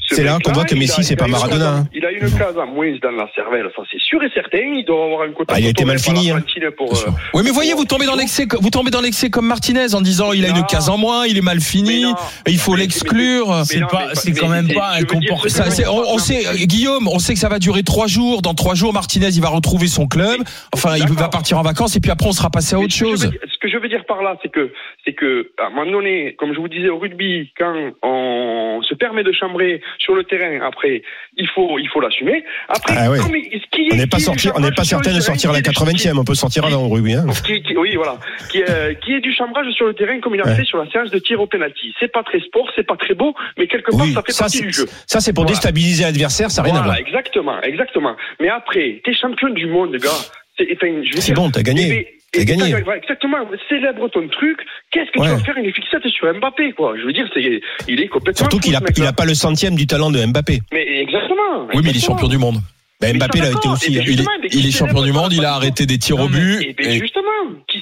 Ce 0.00 0.14
C'est 0.16 0.24
là 0.24 0.38
qu'on 0.42 0.52
voit 0.52 0.64
que 0.64 0.74
Messi, 0.74 1.02
c'est 1.02 1.16
pas 1.16 1.26
Maradona, 1.26 1.64
case- 1.64 1.74
hein. 1.80 1.88
Il 1.94 2.04
a 2.04 2.10
une 2.12 2.30
case 2.38 2.56
en 2.56 2.66
moins 2.66 2.92
dans 3.02 3.10
la 3.10 3.28
cervelle, 3.34 3.66
ça 3.74 3.82
c'est 3.90 4.00
sûr 4.00 4.22
et 4.22 4.30
certain. 4.34 4.58
Il 4.76 4.84
doit 4.84 5.04
avoir 5.04 5.22
un 5.22 5.32
quota 5.32 5.54
Ah, 5.56 5.60
il 5.60 5.66
a 5.66 5.70
été 5.70 5.84
mal 5.84 5.98
fini, 5.98 6.30
hein. 6.30 6.42
Pour, 6.76 6.92
euh, 6.92 7.10
Oui, 7.34 7.42
mais 7.44 7.50
voyez, 7.50 7.74
vous 7.74 7.84
tombez 7.84 8.06
dans 8.06 8.14
l'excès, 8.16 8.46
vous 8.60 8.70
tombez 8.70 8.90
dans 8.90 9.00
l'excès 9.00 9.30
comme 9.30 9.46
Martinez 9.46 9.94
en 9.94 10.00
disant 10.00 10.32
il 10.32 10.44
a 10.44 10.48
une 10.48 10.64
case 10.66 10.88
en 10.88 10.98
moins, 10.98 11.26
il 11.26 11.36
est 11.38 11.42
mal 11.42 11.60
fini, 11.60 12.06
il 12.46 12.58
faut 12.58 12.74
l'exclure. 12.76 13.62
C'est 13.64 13.80
pas- 13.80 14.14
c'est 14.14 14.32
quand 14.32 14.48
même 14.48 14.68
pas 14.72 14.92
un 14.92 15.02
comportement- 15.02 15.64
on, 15.90 16.14
on 16.14 16.18
sait, 16.18 16.44
Guillaume, 16.66 17.08
on 17.08 17.18
sait 17.18 17.34
que 17.34 17.40
ça 17.40 17.48
va 17.48 17.58
durer 17.58 17.82
trois 17.82 18.06
jours. 18.06 18.42
Dans 18.42 18.54
trois 18.54 18.74
jours, 18.74 18.92
Martinez, 18.92 19.28
il 19.28 19.40
va 19.40 19.48
retrouver 19.48 19.86
son 19.88 20.06
club. 20.06 20.40
Enfin, 20.72 20.96
il 20.96 21.06
va 21.12 21.28
partir 21.28 21.58
en 21.58 21.62
vacances 21.62 21.96
et 21.96 22.00
puis 22.00 22.10
après, 22.10 22.28
on 22.28 22.32
sera 22.32 22.50
passé 22.50 22.74
à 22.74 22.78
autre 22.78 22.94
chose. 22.94 23.30
Ce 23.32 23.58
que 23.60 23.68
je 23.68 23.73
dire 23.94 24.04
par 24.06 24.22
là, 24.22 24.36
c'est 24.42 24.50
que, 24.50 24.72
c'est 25.04 25.12
que, 25.12 25.50
à 25.58 25.66
un 25.66 25.70
moment 25.70 25.90
donné, 25.90 26.34
comme 26.38 26.52
je 26.54 26.58
vous 26.58 26.68
disais 26.68 26.88
au 26.88 26.98
rugby, 26.98 27.52
quand 27.58 27.74
on 28.02 28.80
se 28.82 28.94
permet 28.94 29.22
de 29.22 29.32
chambrer 29.32 29.80
sur 29.98 30.14
le 30.14 30.24
terrain, 30.24 30.60
après, 30.66 31.02
il 31.36 31.48
faut, 31.54 31.78
il 31.78 31.88
faut 31.88 32.00
l'assumer. 32.00 32.44
Après, 32.68 32.94
Ah 32.98 33.10
ouais. 33.10 33.18
non, 33.18 33.28
mais 33.30 33.42
ce 33.52 33.66
qui 33.70 33.82
est- 33.88 33.92
On 33.94 33.96
n'est 33.96 34.06
pas 34.06 34.18
sorti, 34.18 34.48
on 34.54 34.60
n'est 34.60 34.70
certain 34.82 35.14
de 35.14 35.20
sortir 35.20 35.50
à 35.50 35.52
la 35.52 35.60
qui 35.62 35.68
est 35.68 35.72
du- 35.72 35.78
80e. 35.78 36.18
On 36.18 36.24
peut 36.24 36.34
sortir 36.34 36.64
avant 36.64 36.82
au 36.86 36.88
rugby. 36.88 37.14
Hein. 37.14 37.26
qui, 37.46 37.62
qui- 37.62 37.76
oui, 37.76 37.94
voilà, 37.96 38.16
qui, 38.50 38.58
est- 38.58 39.00
qui 39.02 39.12
est 39.14 39.20
du 39.20 39.32
chambrage 39.34 39.70
sur 39.72 39.86
le 39.86 39.94
terrain 39.94 40.18
comme 40.20 40.34
il 40.34 40.40
a 40.40 40.46
Ouais. 40.46 40.56
fait 40.56 40.64
sur 40.64 40.78
la 40.78 40.90
séance 40.90 41.10
de 41.10 41.18
tir 41.18 41.40
au 41.40 41.46
penalty. 41.46 41.92
C'est 42.00 42.12
pas 42.12 42.22
très 42.22 42.40
sport, 42.40 42.68
c'est 42.74 42.86
pas 42.86 42.96
très 42.96 43.14
beau, 43.14 43.34
mais 43.58 43.66
quelque 43.66 43.90
part 43.90 44.00
Oui, 44.06 44.12
ça 44.12 44.22
fait 44.22 44.32
ça 44.32 44.44
partie 44.44 44.62
du 44.62 44.72
jeu. 44.72 44.86
ça 45.06 45.20
c'est 45.20 45.32
pour 45.32 45.44
Voilà. 45.44 45.54
déstabiliser 45.56 46.04
l'adversaire, 46.04 46.50
ça 46.50 46.62
n'a 46.62 46.66
rien 46.68 46.76
à 46.80 46.82
Voilà, 46.82 46.94
voir. 47.00 47.06
exactement, 47.06 47.60
exactement. 47.62 48.16
Mais 48.40 48.48
après, 48.48 49.00
t'es 49.04 49.14
champion 49.14 49.50
du 49.50 49.66
monde, 49.66 49.96
gars. 49.96 50.10
C'est 50.56 50.68
enfin, 50.72 51.32
bon, 51.34 51.50
t'as 51.50 51.62
gagné. 51.62 52.06
Et- 52.42 52.44
gagné. 52.44 52.74
Exactement, 52.74 53.38
célèbre 53.68 54.08
ton 54.08 54.26
truc. 54.28 54.58
Qu'est-ce 54.90 55.10
que 55.10 55.20
Ouais. 55.20 55.26
tu 55.28 55.32
vas 55.34 55.38
faire 55.44 55.56
une 55.56 55.72
fixette 55.72 56.06
sur 56.08 56.32
Mbappé, 56.34 56.72
quoi 56.72 56.94
Je 56.98 57.04
veux 57.06 57.12
dire, 57.12 57.26
c'est, 57.34 57.60
il 57.88 58.00
est 58.00 58.08
complètement. 58.08 58.38
Surtout 58.38 58.58
qu'il 58.58 58.74
a, 58.76 58.80
il 58.96 59.04
a 59.06 59.12
pas 59.12 59.24
le 59.24 59.34
centième 59.34 59.74
du 59.76 59.86
talent 59.86 60.10
de 60.10 60.24
Mbappé. 60.24 60.60
Mais 60.72 61.00
exactement. 61.02 61.66
Oui, 61.74 61.80
mais 61.84 61.90
il 61.90 61.96
est 61.96 62.04
champion 62.04 62.28
du 62.28 62.38
monde. 62.38 62.56
Ben, 63.00 63.08
Mais 63.12 63.18
Mbappé 63.18 63.40
l'a 63.40 63.50
été 63.50 63.68
aussi. 63.68 63.98
Hein. 63.98 64.02
Il 64.06 64.20
est, 64.20 64.24
il 64.52 64.66
est 64.66 64.70
champion 64.70 65.02
du 65.02 65.12
monde. 65.12 65.32
Il 65.32 65.44
a 65.44 65.54
arrêté 65.54 65.84
des 65.84 65.98
tirs 65.98 66.20
au 66.20 66.28
but. 66.28 66.60
Et, 66.62 66.72
ben, 66.78 66.86
et- 66.90 67.00
justement, 67.00 67.22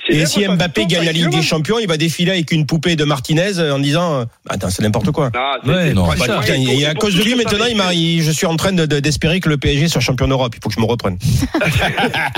Et 0.09 0.27
si 0.27 0.47
Mbappé 0.47 0.87
gagne 0.87 1.05
la 1.05 1.13
Ligue 1.13 1.29
des. 1.31 1.43
Champions, 1.43 1.79
il 1.79 1.87
va 1.87 1.97
défiler 1.97 2.33
avec 2.33 2.51
une 2.53 2.67
poupée 2.67 2.97
de 2.97 3.05
Martinez 3.05 3.59
euh, 3.59 3.75
en 3.75 3.79
disant 3.79 4.21
euh, 4.21 4.25
Attends, 4.49 4.71
c'est 4.71 4.83
n'importe 4.83 5.11
quoi. 5.13 5.31
Ah, 5.35 5.57
et 5.65 6.87
à 6.87 6.95
cause 6.95 7.15
de 7.15 7.23
lui, 7.23 7.35
maintenant, 7.35 7.67
il 7.69 7.77
m'a- 7.77 7.89
véhicule- 7.89 8.19
il- 8.19 8.23
je 8.23 8.31
suis 8.33 8.47
en 8.47 8.57
train 8.57 8.73
de- 8.73 8.87
de- 8.87 9.01
d'espérer 9.01 9.41
que 9.41 9.49
le 9.49 9.57
PSG 9.59 9.89
soit 9.89 10.01
champion 10.01 10.27
d'Europe. 10.29 10.55
Il 10.57 10.61
faut 10.63 10.69
que 10.69 10.75
je 10.75 10.81
me 10.81 10.87
reprenne. 10.87 11.19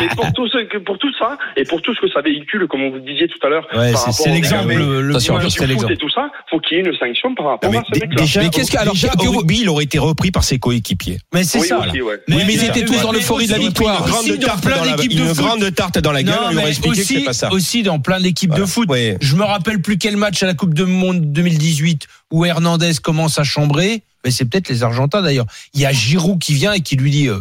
Et 0.03 0.09
pour 0.15 0.33
tout, 0.33 0.49
ce, 0.49 0.65
que- 0.69 0.79
pour 0.79 0.99
tout 0.99 1.13
ça, 1.19 1.39
et 1.57 1.65
pour 1.65 1.81
tout 1.83 1.95
ce 1.95 2.01
que 2.01 2.09
ça 2.13 2.21
véhicule, 2.21 2.67
comme 2.69 2.91
vous 2.91 2.99
disiez 3.01 3.29
tout 3.29 3.45
à 3.47 3.49
l'heure, 3.51 3.67
Ouais, 3.75 3.93
par 3.93 4.13
c'est- 4.13 4.31
l'exemple. 4.31 4.75
Le, 4.75 5.01
le 5.03 5.15
foot 5.19 5.91
et 5.91 5.97
tout 5.97 6.11
ça, 6.11 6.31
faut 6.51 6.59
qu'il 6.61 6.79
y 6.79 6.81
ait 6.81 6.85
une 6.85 6.97
sanction 6.97 7.35
par 7.35 7.47
rapport 7.47 7.71
Non, 7.73 7.79
mais 7.91 7.99
à 7.99 8.01
ce 8.01 8.17
déjà, 8.17 8.43
Mais 8.43 8.51
qu'est-ce 8.51 8.71
que- 8.71 8.79
alors, 8.79 8.95
déjà, 8.95 9.09
que- 9.09 9.27
au 9.27 9.33
rugby, 9.39 9.61
il 9.63 9.69
aurait 9.69 9.85
été 9.85 9.99
repris 9.99 10.31
par 10.31 10.45
ses 10.45 10.59
coéquipiers. 10.59 11.19
Mais 11.33 11.45
c'est 11.45 11.61
oui, 11.61 11.69
ça. 11.69 11.79
aussi, 11.81 12.03
ouais. 12.03 12.21
Mais 12.29 12.45
ils 12.49 12.65
étaient 12.65 12.85
tous 12.85 13.01
dans 13.01 13.13
l'euphorie 13.13 13.47
de 13.47 13.53
la 13.53 13.59
victoire. 13.59 14.05
Une 14.07 14.13
grande 14.13 14.39
tarte 14.41 14.65
dans 14.69 14.85
la, 14.85 14.97
une 15.03 15.33
grande 15.33 15.75
tarte 15.75 15.99
dans 15.99 16.13
la 16.13 16.23
gueule. 16.23 16.35
on 16.47 16.51
lui 16.51 16.57
aurait 16.59 16.69
expliqué 16.69 17.01
que 17.01 17.07
c'est 17.07 17.21
pas 17.25 17.33
ça. 17.33 17.49
Aussi 17.55 17.83
dans 17.83 17.99
plein 18.01 18.21
d'équipes 18.21 18.55
de 18.55 18.65
foot. 18.67 18.89
Ouais. 18.89 19.17
Je 19.21 19.37
me 19.37 19.45
rappelle 19.45 19.81
plus 19.81 19.97
quel 19.99 20.17
match 20.17 20.43
à 20.43 20.47
la 20.47 20.55
Coupe 20.55 20.75
du 20.75 20.85
Monde 20.85 21.33
2018 21.33 22.07
où 22.33 22.45
Hernandez 22.45 22.93
commence 23.03 23.39
à 23.39 23.45
chambrer. 23.45 24.03
Mais 24.25 24.31
c'est 24.31 24.45
peut-être 24.45 24.69
les 24.69 24.83
Argentins 24.83 25.23
d'ailleurs. 25.23 25.47
Il 25.75 25.81
y 25.81 25.87
a 25.87 25.93
Giroud 25.93 26.39
qui 26.39 26.55
vient 26.55 26.73
et 26.73 26.81
qui 26.81 26.97
lui 26.97 27.11
dit 27.11 27.29
euh, 27.29 27.41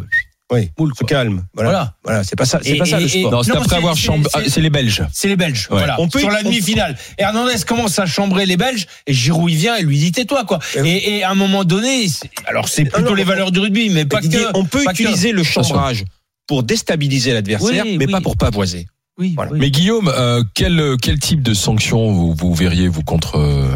Oui, 0.51 0.70
moule, 0.77 0.91
se 0.93 1.00
quoi. 1.00 1.08
calme. 1.08 1.43
Voilà. 1.53 1.70
Voilà. 1.70 1.93
Voilà, 2.03 2.24
c'est 2.25 2.36
pas 2.36 2.46
ça, 2.46 2.60
c'est 2.62 2.75
pas 2.75 2.86
ça 2.86 3.00
le 3.00 3.08
sport. 3.08 3.32
Non, 3.32 3.41
c'est 3.43 3.55
après 3.55 3.75
avoir 3.77 3.96
chambré. 3.96 4.29
c'est- 4.34 4.39
ah, 4.46 4.50
C'est 4.50 4.62
les 4.62 4.70
Belges. 4.70 5.03
C'est 5.13 5.27
les 5.29 5.36
Belges. 5.38 5.67
Ouais. 5.72 5.77
Voilà. 5.77 6.00
On 6.01 6.08
peut- 6.10 6.20
Sur 6.20 6.29
la 6.29 6.43
demi-finale. 6.43 6.98
Hernandez 7.17 7.55
commence 7.65 7.98
à 8.00 8.05
chambrer 8.05 8.46
les 8.46 8.58
Belges 8.58 8.86
et 9.08 9.13
Giroud 9.13 9.50
il 9.50 9.58
vient 9.58 9.75
et 9.77 9.82
lui 9.84 9.98
dit 9.98 10.12
tais-toi 10.12 10.43
quoi. 10.43 10.60
Et, 10.84 11.17
et 11.17 11.24
à 11.24 11.32
un 11.32 11.36
moment 11.36 11.63
donné, 11.63 12.08
c'est- 12.10 12.29
alors 12.46 12.67
c'est 12.67 12.84
plutôt 12.86 13.10
non, 13.10 13.13
les 13.15 13.24
valeurs 13.24 13.51
du 13.51 13.60
rugby, 13.60 13.89
mais 13.89 14.05
pas 14.05 14.20
Didier, 14.20 14.39
que. 14.41 14.58
on 14.58 14.65
peut 14.65 14.84
que. 14.84 14.91
utiliser 14.91 15.32
le 15.32 15.43
chambrage 15.43 16.03
pour 16.48 16.63
déstabiliser 16.63 17.32
l'adversaire, 17.34 17.86
Oui, 17.86 17.96
mais 17.98 18.05
oui. 18.08 18.12
pas 18.12 18.20
pour 18.22 18.36
pavoiser. 18.36 18.86
Oui, 19.17 19.34
Voilà. 19.36 19.51
oui. 19.51 19.60
Mais 19.60 19.70
Guillaume, 19.70 20.12
euh, 20.15 20.43
quel, 20.55 20.82
quel 21.01 21.20
type 21.20 21.41
de 21.43 21.53
sanction 21.53 22.12
vous, 22.12 22.34
vous 22.34 22.53
verriez, 22.53 22.88
vous, 22.88 23.03
contre 23.03 23.36
euh, 23.38 23.67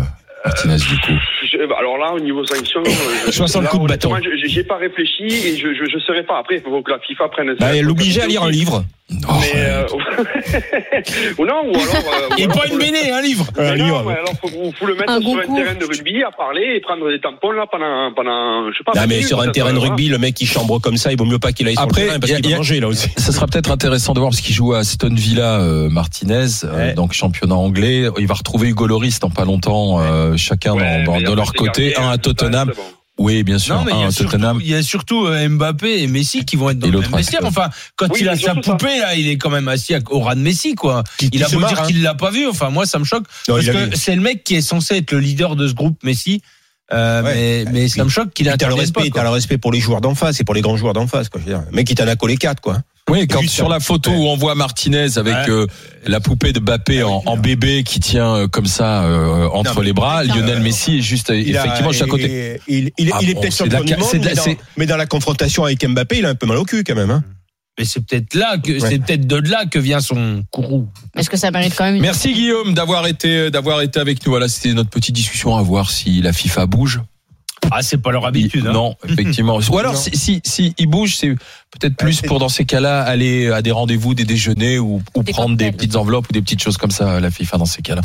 Martinez, 0.45 0.77
du 0.77 0.97
coup? 1.01 1.11
Je- 1.51 1.57
alors 1.77 1.97
là, 1.97 2.13
au 2.13 2.19
niveau 2.19 2.43
sanction, 2.45 2.81
euh, 2.85 2.91
je- 3.27 3.31
60 3.33 3.63
là, 3.63 3.69
coups 3.69 3.83
de 3.83 3.87
bâton. 3.87 4.15
J'ai 4.45 4.63
pas 4.63 4.77
réfléchi 4.77 5.25
et 5.25 5.55
je 5.57 5.67
je, 5.73 5.85
je 5.91 5.99
serais 6.05 6.23
pas. 6.23 6.39
Après, 6.39 6.55
il 6.55 6.61
faut 6.61 6.81
que 6.81 6.91
la 6.91 6.99
FIFA 6.99 7.29
prenne. 7.29 7.55
Bah, 7.59 7.73
ça. 7.73 7.81
L'obliger 7.81 8.21
à 8.21 8.27
lire 8.27 8.43
un 8.43 8.49
livre. 8.51 8.83
Non, 9.09 9.39
Mais 9.39 9.51
euh, 9.55 9.85
ou 11.37 11.45
non, 11.45 11.61
ou 11.65 11.75
alors. 11.75 11.95
euh, 11.95 12.35
ou 12.35 12.39
Et 12.39 12.43
alors, 12.43 12.55
pas 12.57 12.61
faut 12.67 12.73
une 12.73 12.77
le- 12.77 12.83
béné, 12.83 13.09
un 13.11 13.21
livre. 13.21 13.47
Mais 13.57 13.67
Un 13.69 13.75
non, 13.77 13.85
livre. 13.85 14.03
mais 14.05 14.13
alors 14.15 14.33
faut, 14.41 14.49
faut- 14.77 14.85
le 14.85 14.95
mettre 14.95 15.11
Un 15.13 15.21
sur 15.21 15.37
un 15.39 15.55
terrain 15.55 15.75
de 15.75 15.85
rugby 15.85 16.23
à 16.23 16.31
parler 16.31 16.73
et 16.75 16.81
prendre 16.81 17.09
des 17.09 17.21
tampons 17.21 17.51
là 17.51 17.65
pendant 17.71 18.11
pendant 18.13 18.69
je 18.71 18.77
sais 18.77 18.83
pas. 18.83 18.91
Non, 18.99 19.05
mais 19.07 19.21
sur 19.21 19.39
un 19.41 19.47
terrain 19.47 19.71
de 19.71 19.79
rugby, 19.79 20.09
le 20.09 20.17
mec 20.17 20.35
qui 20.35 20.45
chambre 20.45 20.79
comme 20.79 20.97
ça, 20.97 21.13
il 21.13 21.17
vaut 21.17 21.23
mieux 21.25 21.39
pas 21.39 21.53
qu'il 21.53 21.67
aille 21.69 21.75
sur 21.75 21.83
Après, 21.83 22.01
le 22.01 22.07
terrain 22.07 22.19
parce 22.19 22.31
y 22.33 22.35
a- 22.35 22.41
qu'il 22.41 22.51
va 22.51 22.57
manger 22.57 22.79
là 22.81 22.87
aussi. 22.89 23.07
Ça 23.15 23.31
sera 23.31 23.47
peut-être 23.47 23.71
intéressant 23.71 24.13
de 24.13 24.19
voir 24.19 24.31
parce 24.31 24.41
qu'il 24.41 24.53
joue 24.53 24.73
à 24.73 24.79
Aston 24.79 25.13
Villa, 25.13 25.61
euh, 25.61 25.87
Martinez, 25.89 26.65
euh, 26.65 26.75
Ouais. 26.75 26.93
donc 26.93 27.13
championnat 27.13 27.55
anglais. 27.55 28.09
Il 28.19 28.27
va 28.27 28.33
retrouver 28.33 28.67
Hugo 28.67 28.87
Loris 28.87 29.19
dans 29.21 29.29
pas 29.29 29.45
longtemps, 29.45 30.01
euh, 30.01 30.35
chacun 30.35 30.73
Ouais, 30.73 31.03
dans, 31.05 31.21
dans- 31.21 31.29
de 31.31 31.35
leur 31.35 31.53
côté, 31.53 31.95
un 31.97 32.09
à 32.09 32.17
Tottenham. 32.17 32.73
Oui, 33.19 33.41
bien 33.43 33.57
sûr, 33.57 33.75
Non, 33.75 33.83
mais 33.83 33.93
il 33.93 33.99
y, 33.99 34.03
a 34.03 34.07
à 34.07 34.11
surtout, 34.11 34.31
Tottenham. 34.33 34.59
il 34.61 34.67
y 34.69 34.75
a 34.75 34.83
surtout 34.83 35.25
euh, 35.25 35.49
Mbappé 35.49 36.03
et 36.03 36.07
Messi 36.07 36.45
qui 36.45 36.55
vont 36.55 36.69
être 36.69 36.77
dans 36.77 36.87
Et 36.87 36.91
le 36.91 36.99
même 36.99 37.11
vestiaire. 37.15 37.41
Enfin, 37.43 37.69
quand 37.95 38.07
Oui, 38.13 38.19
il 38.21 38.29
a 38.29 38.35
sa 38.37 38.53
poupée, 38.53 38.99
là, 38.99 39.15
il 39.15 39.27
est 39.27 39.37
quand 39.37 39.49
même 39.49 39.67
assis 39.67 39.95
au 40.11 40.19
ras 40.19 40.35
de 40.35 40.39
Messi, 40.41 40.75
quoi. 40.75 41.03
Qui- 41.17 41.29
Il 41.33 41.43
a 41.43 41.49
beau 41.49 41.59
marre, 41.59 41.69
dire 41.69 41.81
hein. 41.81 41.87
qu'il 41.87 42.01
l'a 42.03 42.13
pas 42.13 42.29
vu. 42.29 42.47
Enfin, 42.47 42.69
moi, 42.69 42.85
ça 42.85 42.99
me 42.99 43.05
choque. 43.05 43.23
Non, 43.47 43.55
parce 43.55 43.67
a 43.69 43.73
que 43.73 43.95
c'est 43.95 44.15
le 44.15 44.21
mec 44.21 44.43
qui 44.43 44.55
est 44.55 44.61
censé 44.61 44.97
être 44.97 45.11
le 45.11 45.19
leader 45.19 45.55
de 45.55 45.67
ce 45.67 45.73
groupe, 45.73 46.03
Messi. 46.03 46.41
Euh, 46.93 47.21
Ouais. 47.23 47.65
mais, 47.65 47.71
mais 47.71 47.87
ça 47.87 48.03
me 48.03 48.09
choque 48.09 48.33
qu'il 48.33 48.45
T'as 48.57 48.67
le 48.67 48.73
respect, 48.75 49.09
pas. 49.09 49.17
t'as 49.19 49.23
le 49.23 49.29
respect 49.29 49.57
pour 49.57 49.71
les 49.71 49.79
joueurs 49.79 49.99
d'en 49.99 50.15
face 50.15 50.39
et 50.39 50.43
pour 50.43 50.53
les 50.55 50.61
grands 50.61 50.77
joueurs 50.77 50.93
d'en 50.93 51.07
face, 51.07 51.27
quoi. 51.27 51.41
Je 51.41 51.49
veux 51.49 51.57
dire, 51.57 51.63
le 51.69 51.75
mec, 51.75 51.89
il 51.89 51.95
t'en 51.95 52.07
a 52.07 52.15
collé 52.15 52.37
quatre, 52.37 52.61
quoi. 52.61 52.77
Oui, 53.09 53.25
quand 53.27 53.39
Juste 53.41 53.53
sur 53.53 53.69
la 53.69 53.79
photo 53.79 54.11
où 54.11 54.27
on 54.27 54.35
voit 54.35 54.53
Martinez 54.55 55.17
avec 55.17 55.33
Ouais. 55.33 55.49
euh, 55.49 55.65
la 56.05 56.19
poupée 56.19 56.51
de 56.51 56.59
Mbappé 56.59 57.03
en, 57.03 57.23
en 57.25 57.37
bébé 57.37 57.83
qui 57.83 58.01
tient 58.01 58.35
euh, 58.35 58.47
comme 58.49 58.65
ça 58.65 59.03
euh, 59.05 59.47
entre 59.53 59.75
Non, 59.75 59.81
les 59.81 59.93
bras. 59.93 60.23
Lionel 60.25 60.59
Messi 60.61 60.97
est 60.97 61.01
juste 61.01 61.29
euh, 61.29 61.35
effectivement 61.35 61.91
juste 61.91 62.03
à 62.03 62.07
côté. 62.07 62.59
Il, 62.67 62.91
il- 62.97 63.11
Ah 63.13 63.19
il 63.21 63.29
est 63.29 63.33
bon, 63.33 63.41
peut-être 63.41 63.53
de 63.63 63.69
champion 63.71 63.83
du 63.85 63.95
monde, 63.95 64.11
de 64.11 64.17
mais, 64.27 64.33
dans, 64.35 64.41
c'est- 64.43 64.57
mais 64.75 64.85
dans 64.85 64.97
la 64.97 65.05
confrontation 65.05 65.63
avec 65.63 65.85
Mbappé, 65.87 66.17
il 66.19 66.25
a 66.25 66.29
un 66.29 66.35
peu 66.35 66.47
mal 66.47 66.57
au 66.57 66.65
cul, 66.65 66.83
quand 66.83 66.95
même. 66.95 67.11
Hein. 67.11 67.23
Mais 67.79 67.85
c'est 67.85 68.05
peut-être 68.05 68.33
là 68.33 68.57
que, 68.57 68.73
Ouais. 68.73 68.79
c'est 68.89 68.99
peut-être 68.99 69.25
de 69.27 69.35
là 69.37 69.65
que 69.67 69.79
vient 69.79 70.01
son 70.01 70.43
courroux. 70.51 70.89
Est-ce 71.15 71.29
que 71.29 71.37
ça 71.37 71.49
mérite 71.51 71.75
quand 71.77 71.85
même 71.85 71.95
une 71.95 72.01
Merci 72.01 72.33
Guillaume 72.33 72.73
d'avoir 72.73 73.07
été 73.07 73.51
d'avoir 73.51 73.81
été 73.83 73.99
avec 73.99 74.25
nous. 74.25 74.31
Voilà, 74.31 74.47
c'était 74.49 74.73
notre 74.73 74.89
petite 74.89 75.15
discussion 75.15 75.55
à 75.55 75.61
voir 75.61 75.91
si 75.91 76.21
la 76.21 76.33
FIFA 76.33 76.65
bouge. 76.65 76.99
Ah, 77.71 77.81
c'est 77.81 77.97
pas 77.97 78.11
leur 78.11 78.25
habitude. 78.25 78.67
hein. 78.67 78.73
Non, 78.73 78.95
effectivement. 79.07 79.59
Ou 79.71 79.77
alors 79.77 79.95
si, 79.97 80.11
si 80.15 80.41
si 80.43 80.73
il 80.77 80.87
bouge, 80.87 81.15
c'est 81.17 81.29
peut-être 81.71 81.95
plus 81.95 82.21
pour 82.21 82.39
dans 82.39 82.49
ces 82.49 82.65
cas-là 82.65 83.01
aller 83.01 83.51
à 83.51 83.61
des 83.61 83.71
rendez-vous, 83.71 84.13
des 84.13 84.25
déjeuners 84.25 84.79
ou, 84.79 85.01
ou 85.15 85.23
Des 85.23 85.31
prendre 85.31 85.55
des 85.55 85.71
petites 85.71 85.95
enveloppes 85.95 86.27
ou 86.29 86.33
des 86.33 86.41
petites 86.41 86.61
choses 86.61 86.77
comme 86.77 86.91
ça 86.91 87.19
la 87.19 87.29
FIFA 87.31 87.57
dans 87.57 87.65
ces 87.65 87.81
cas-là. 87.81 88.01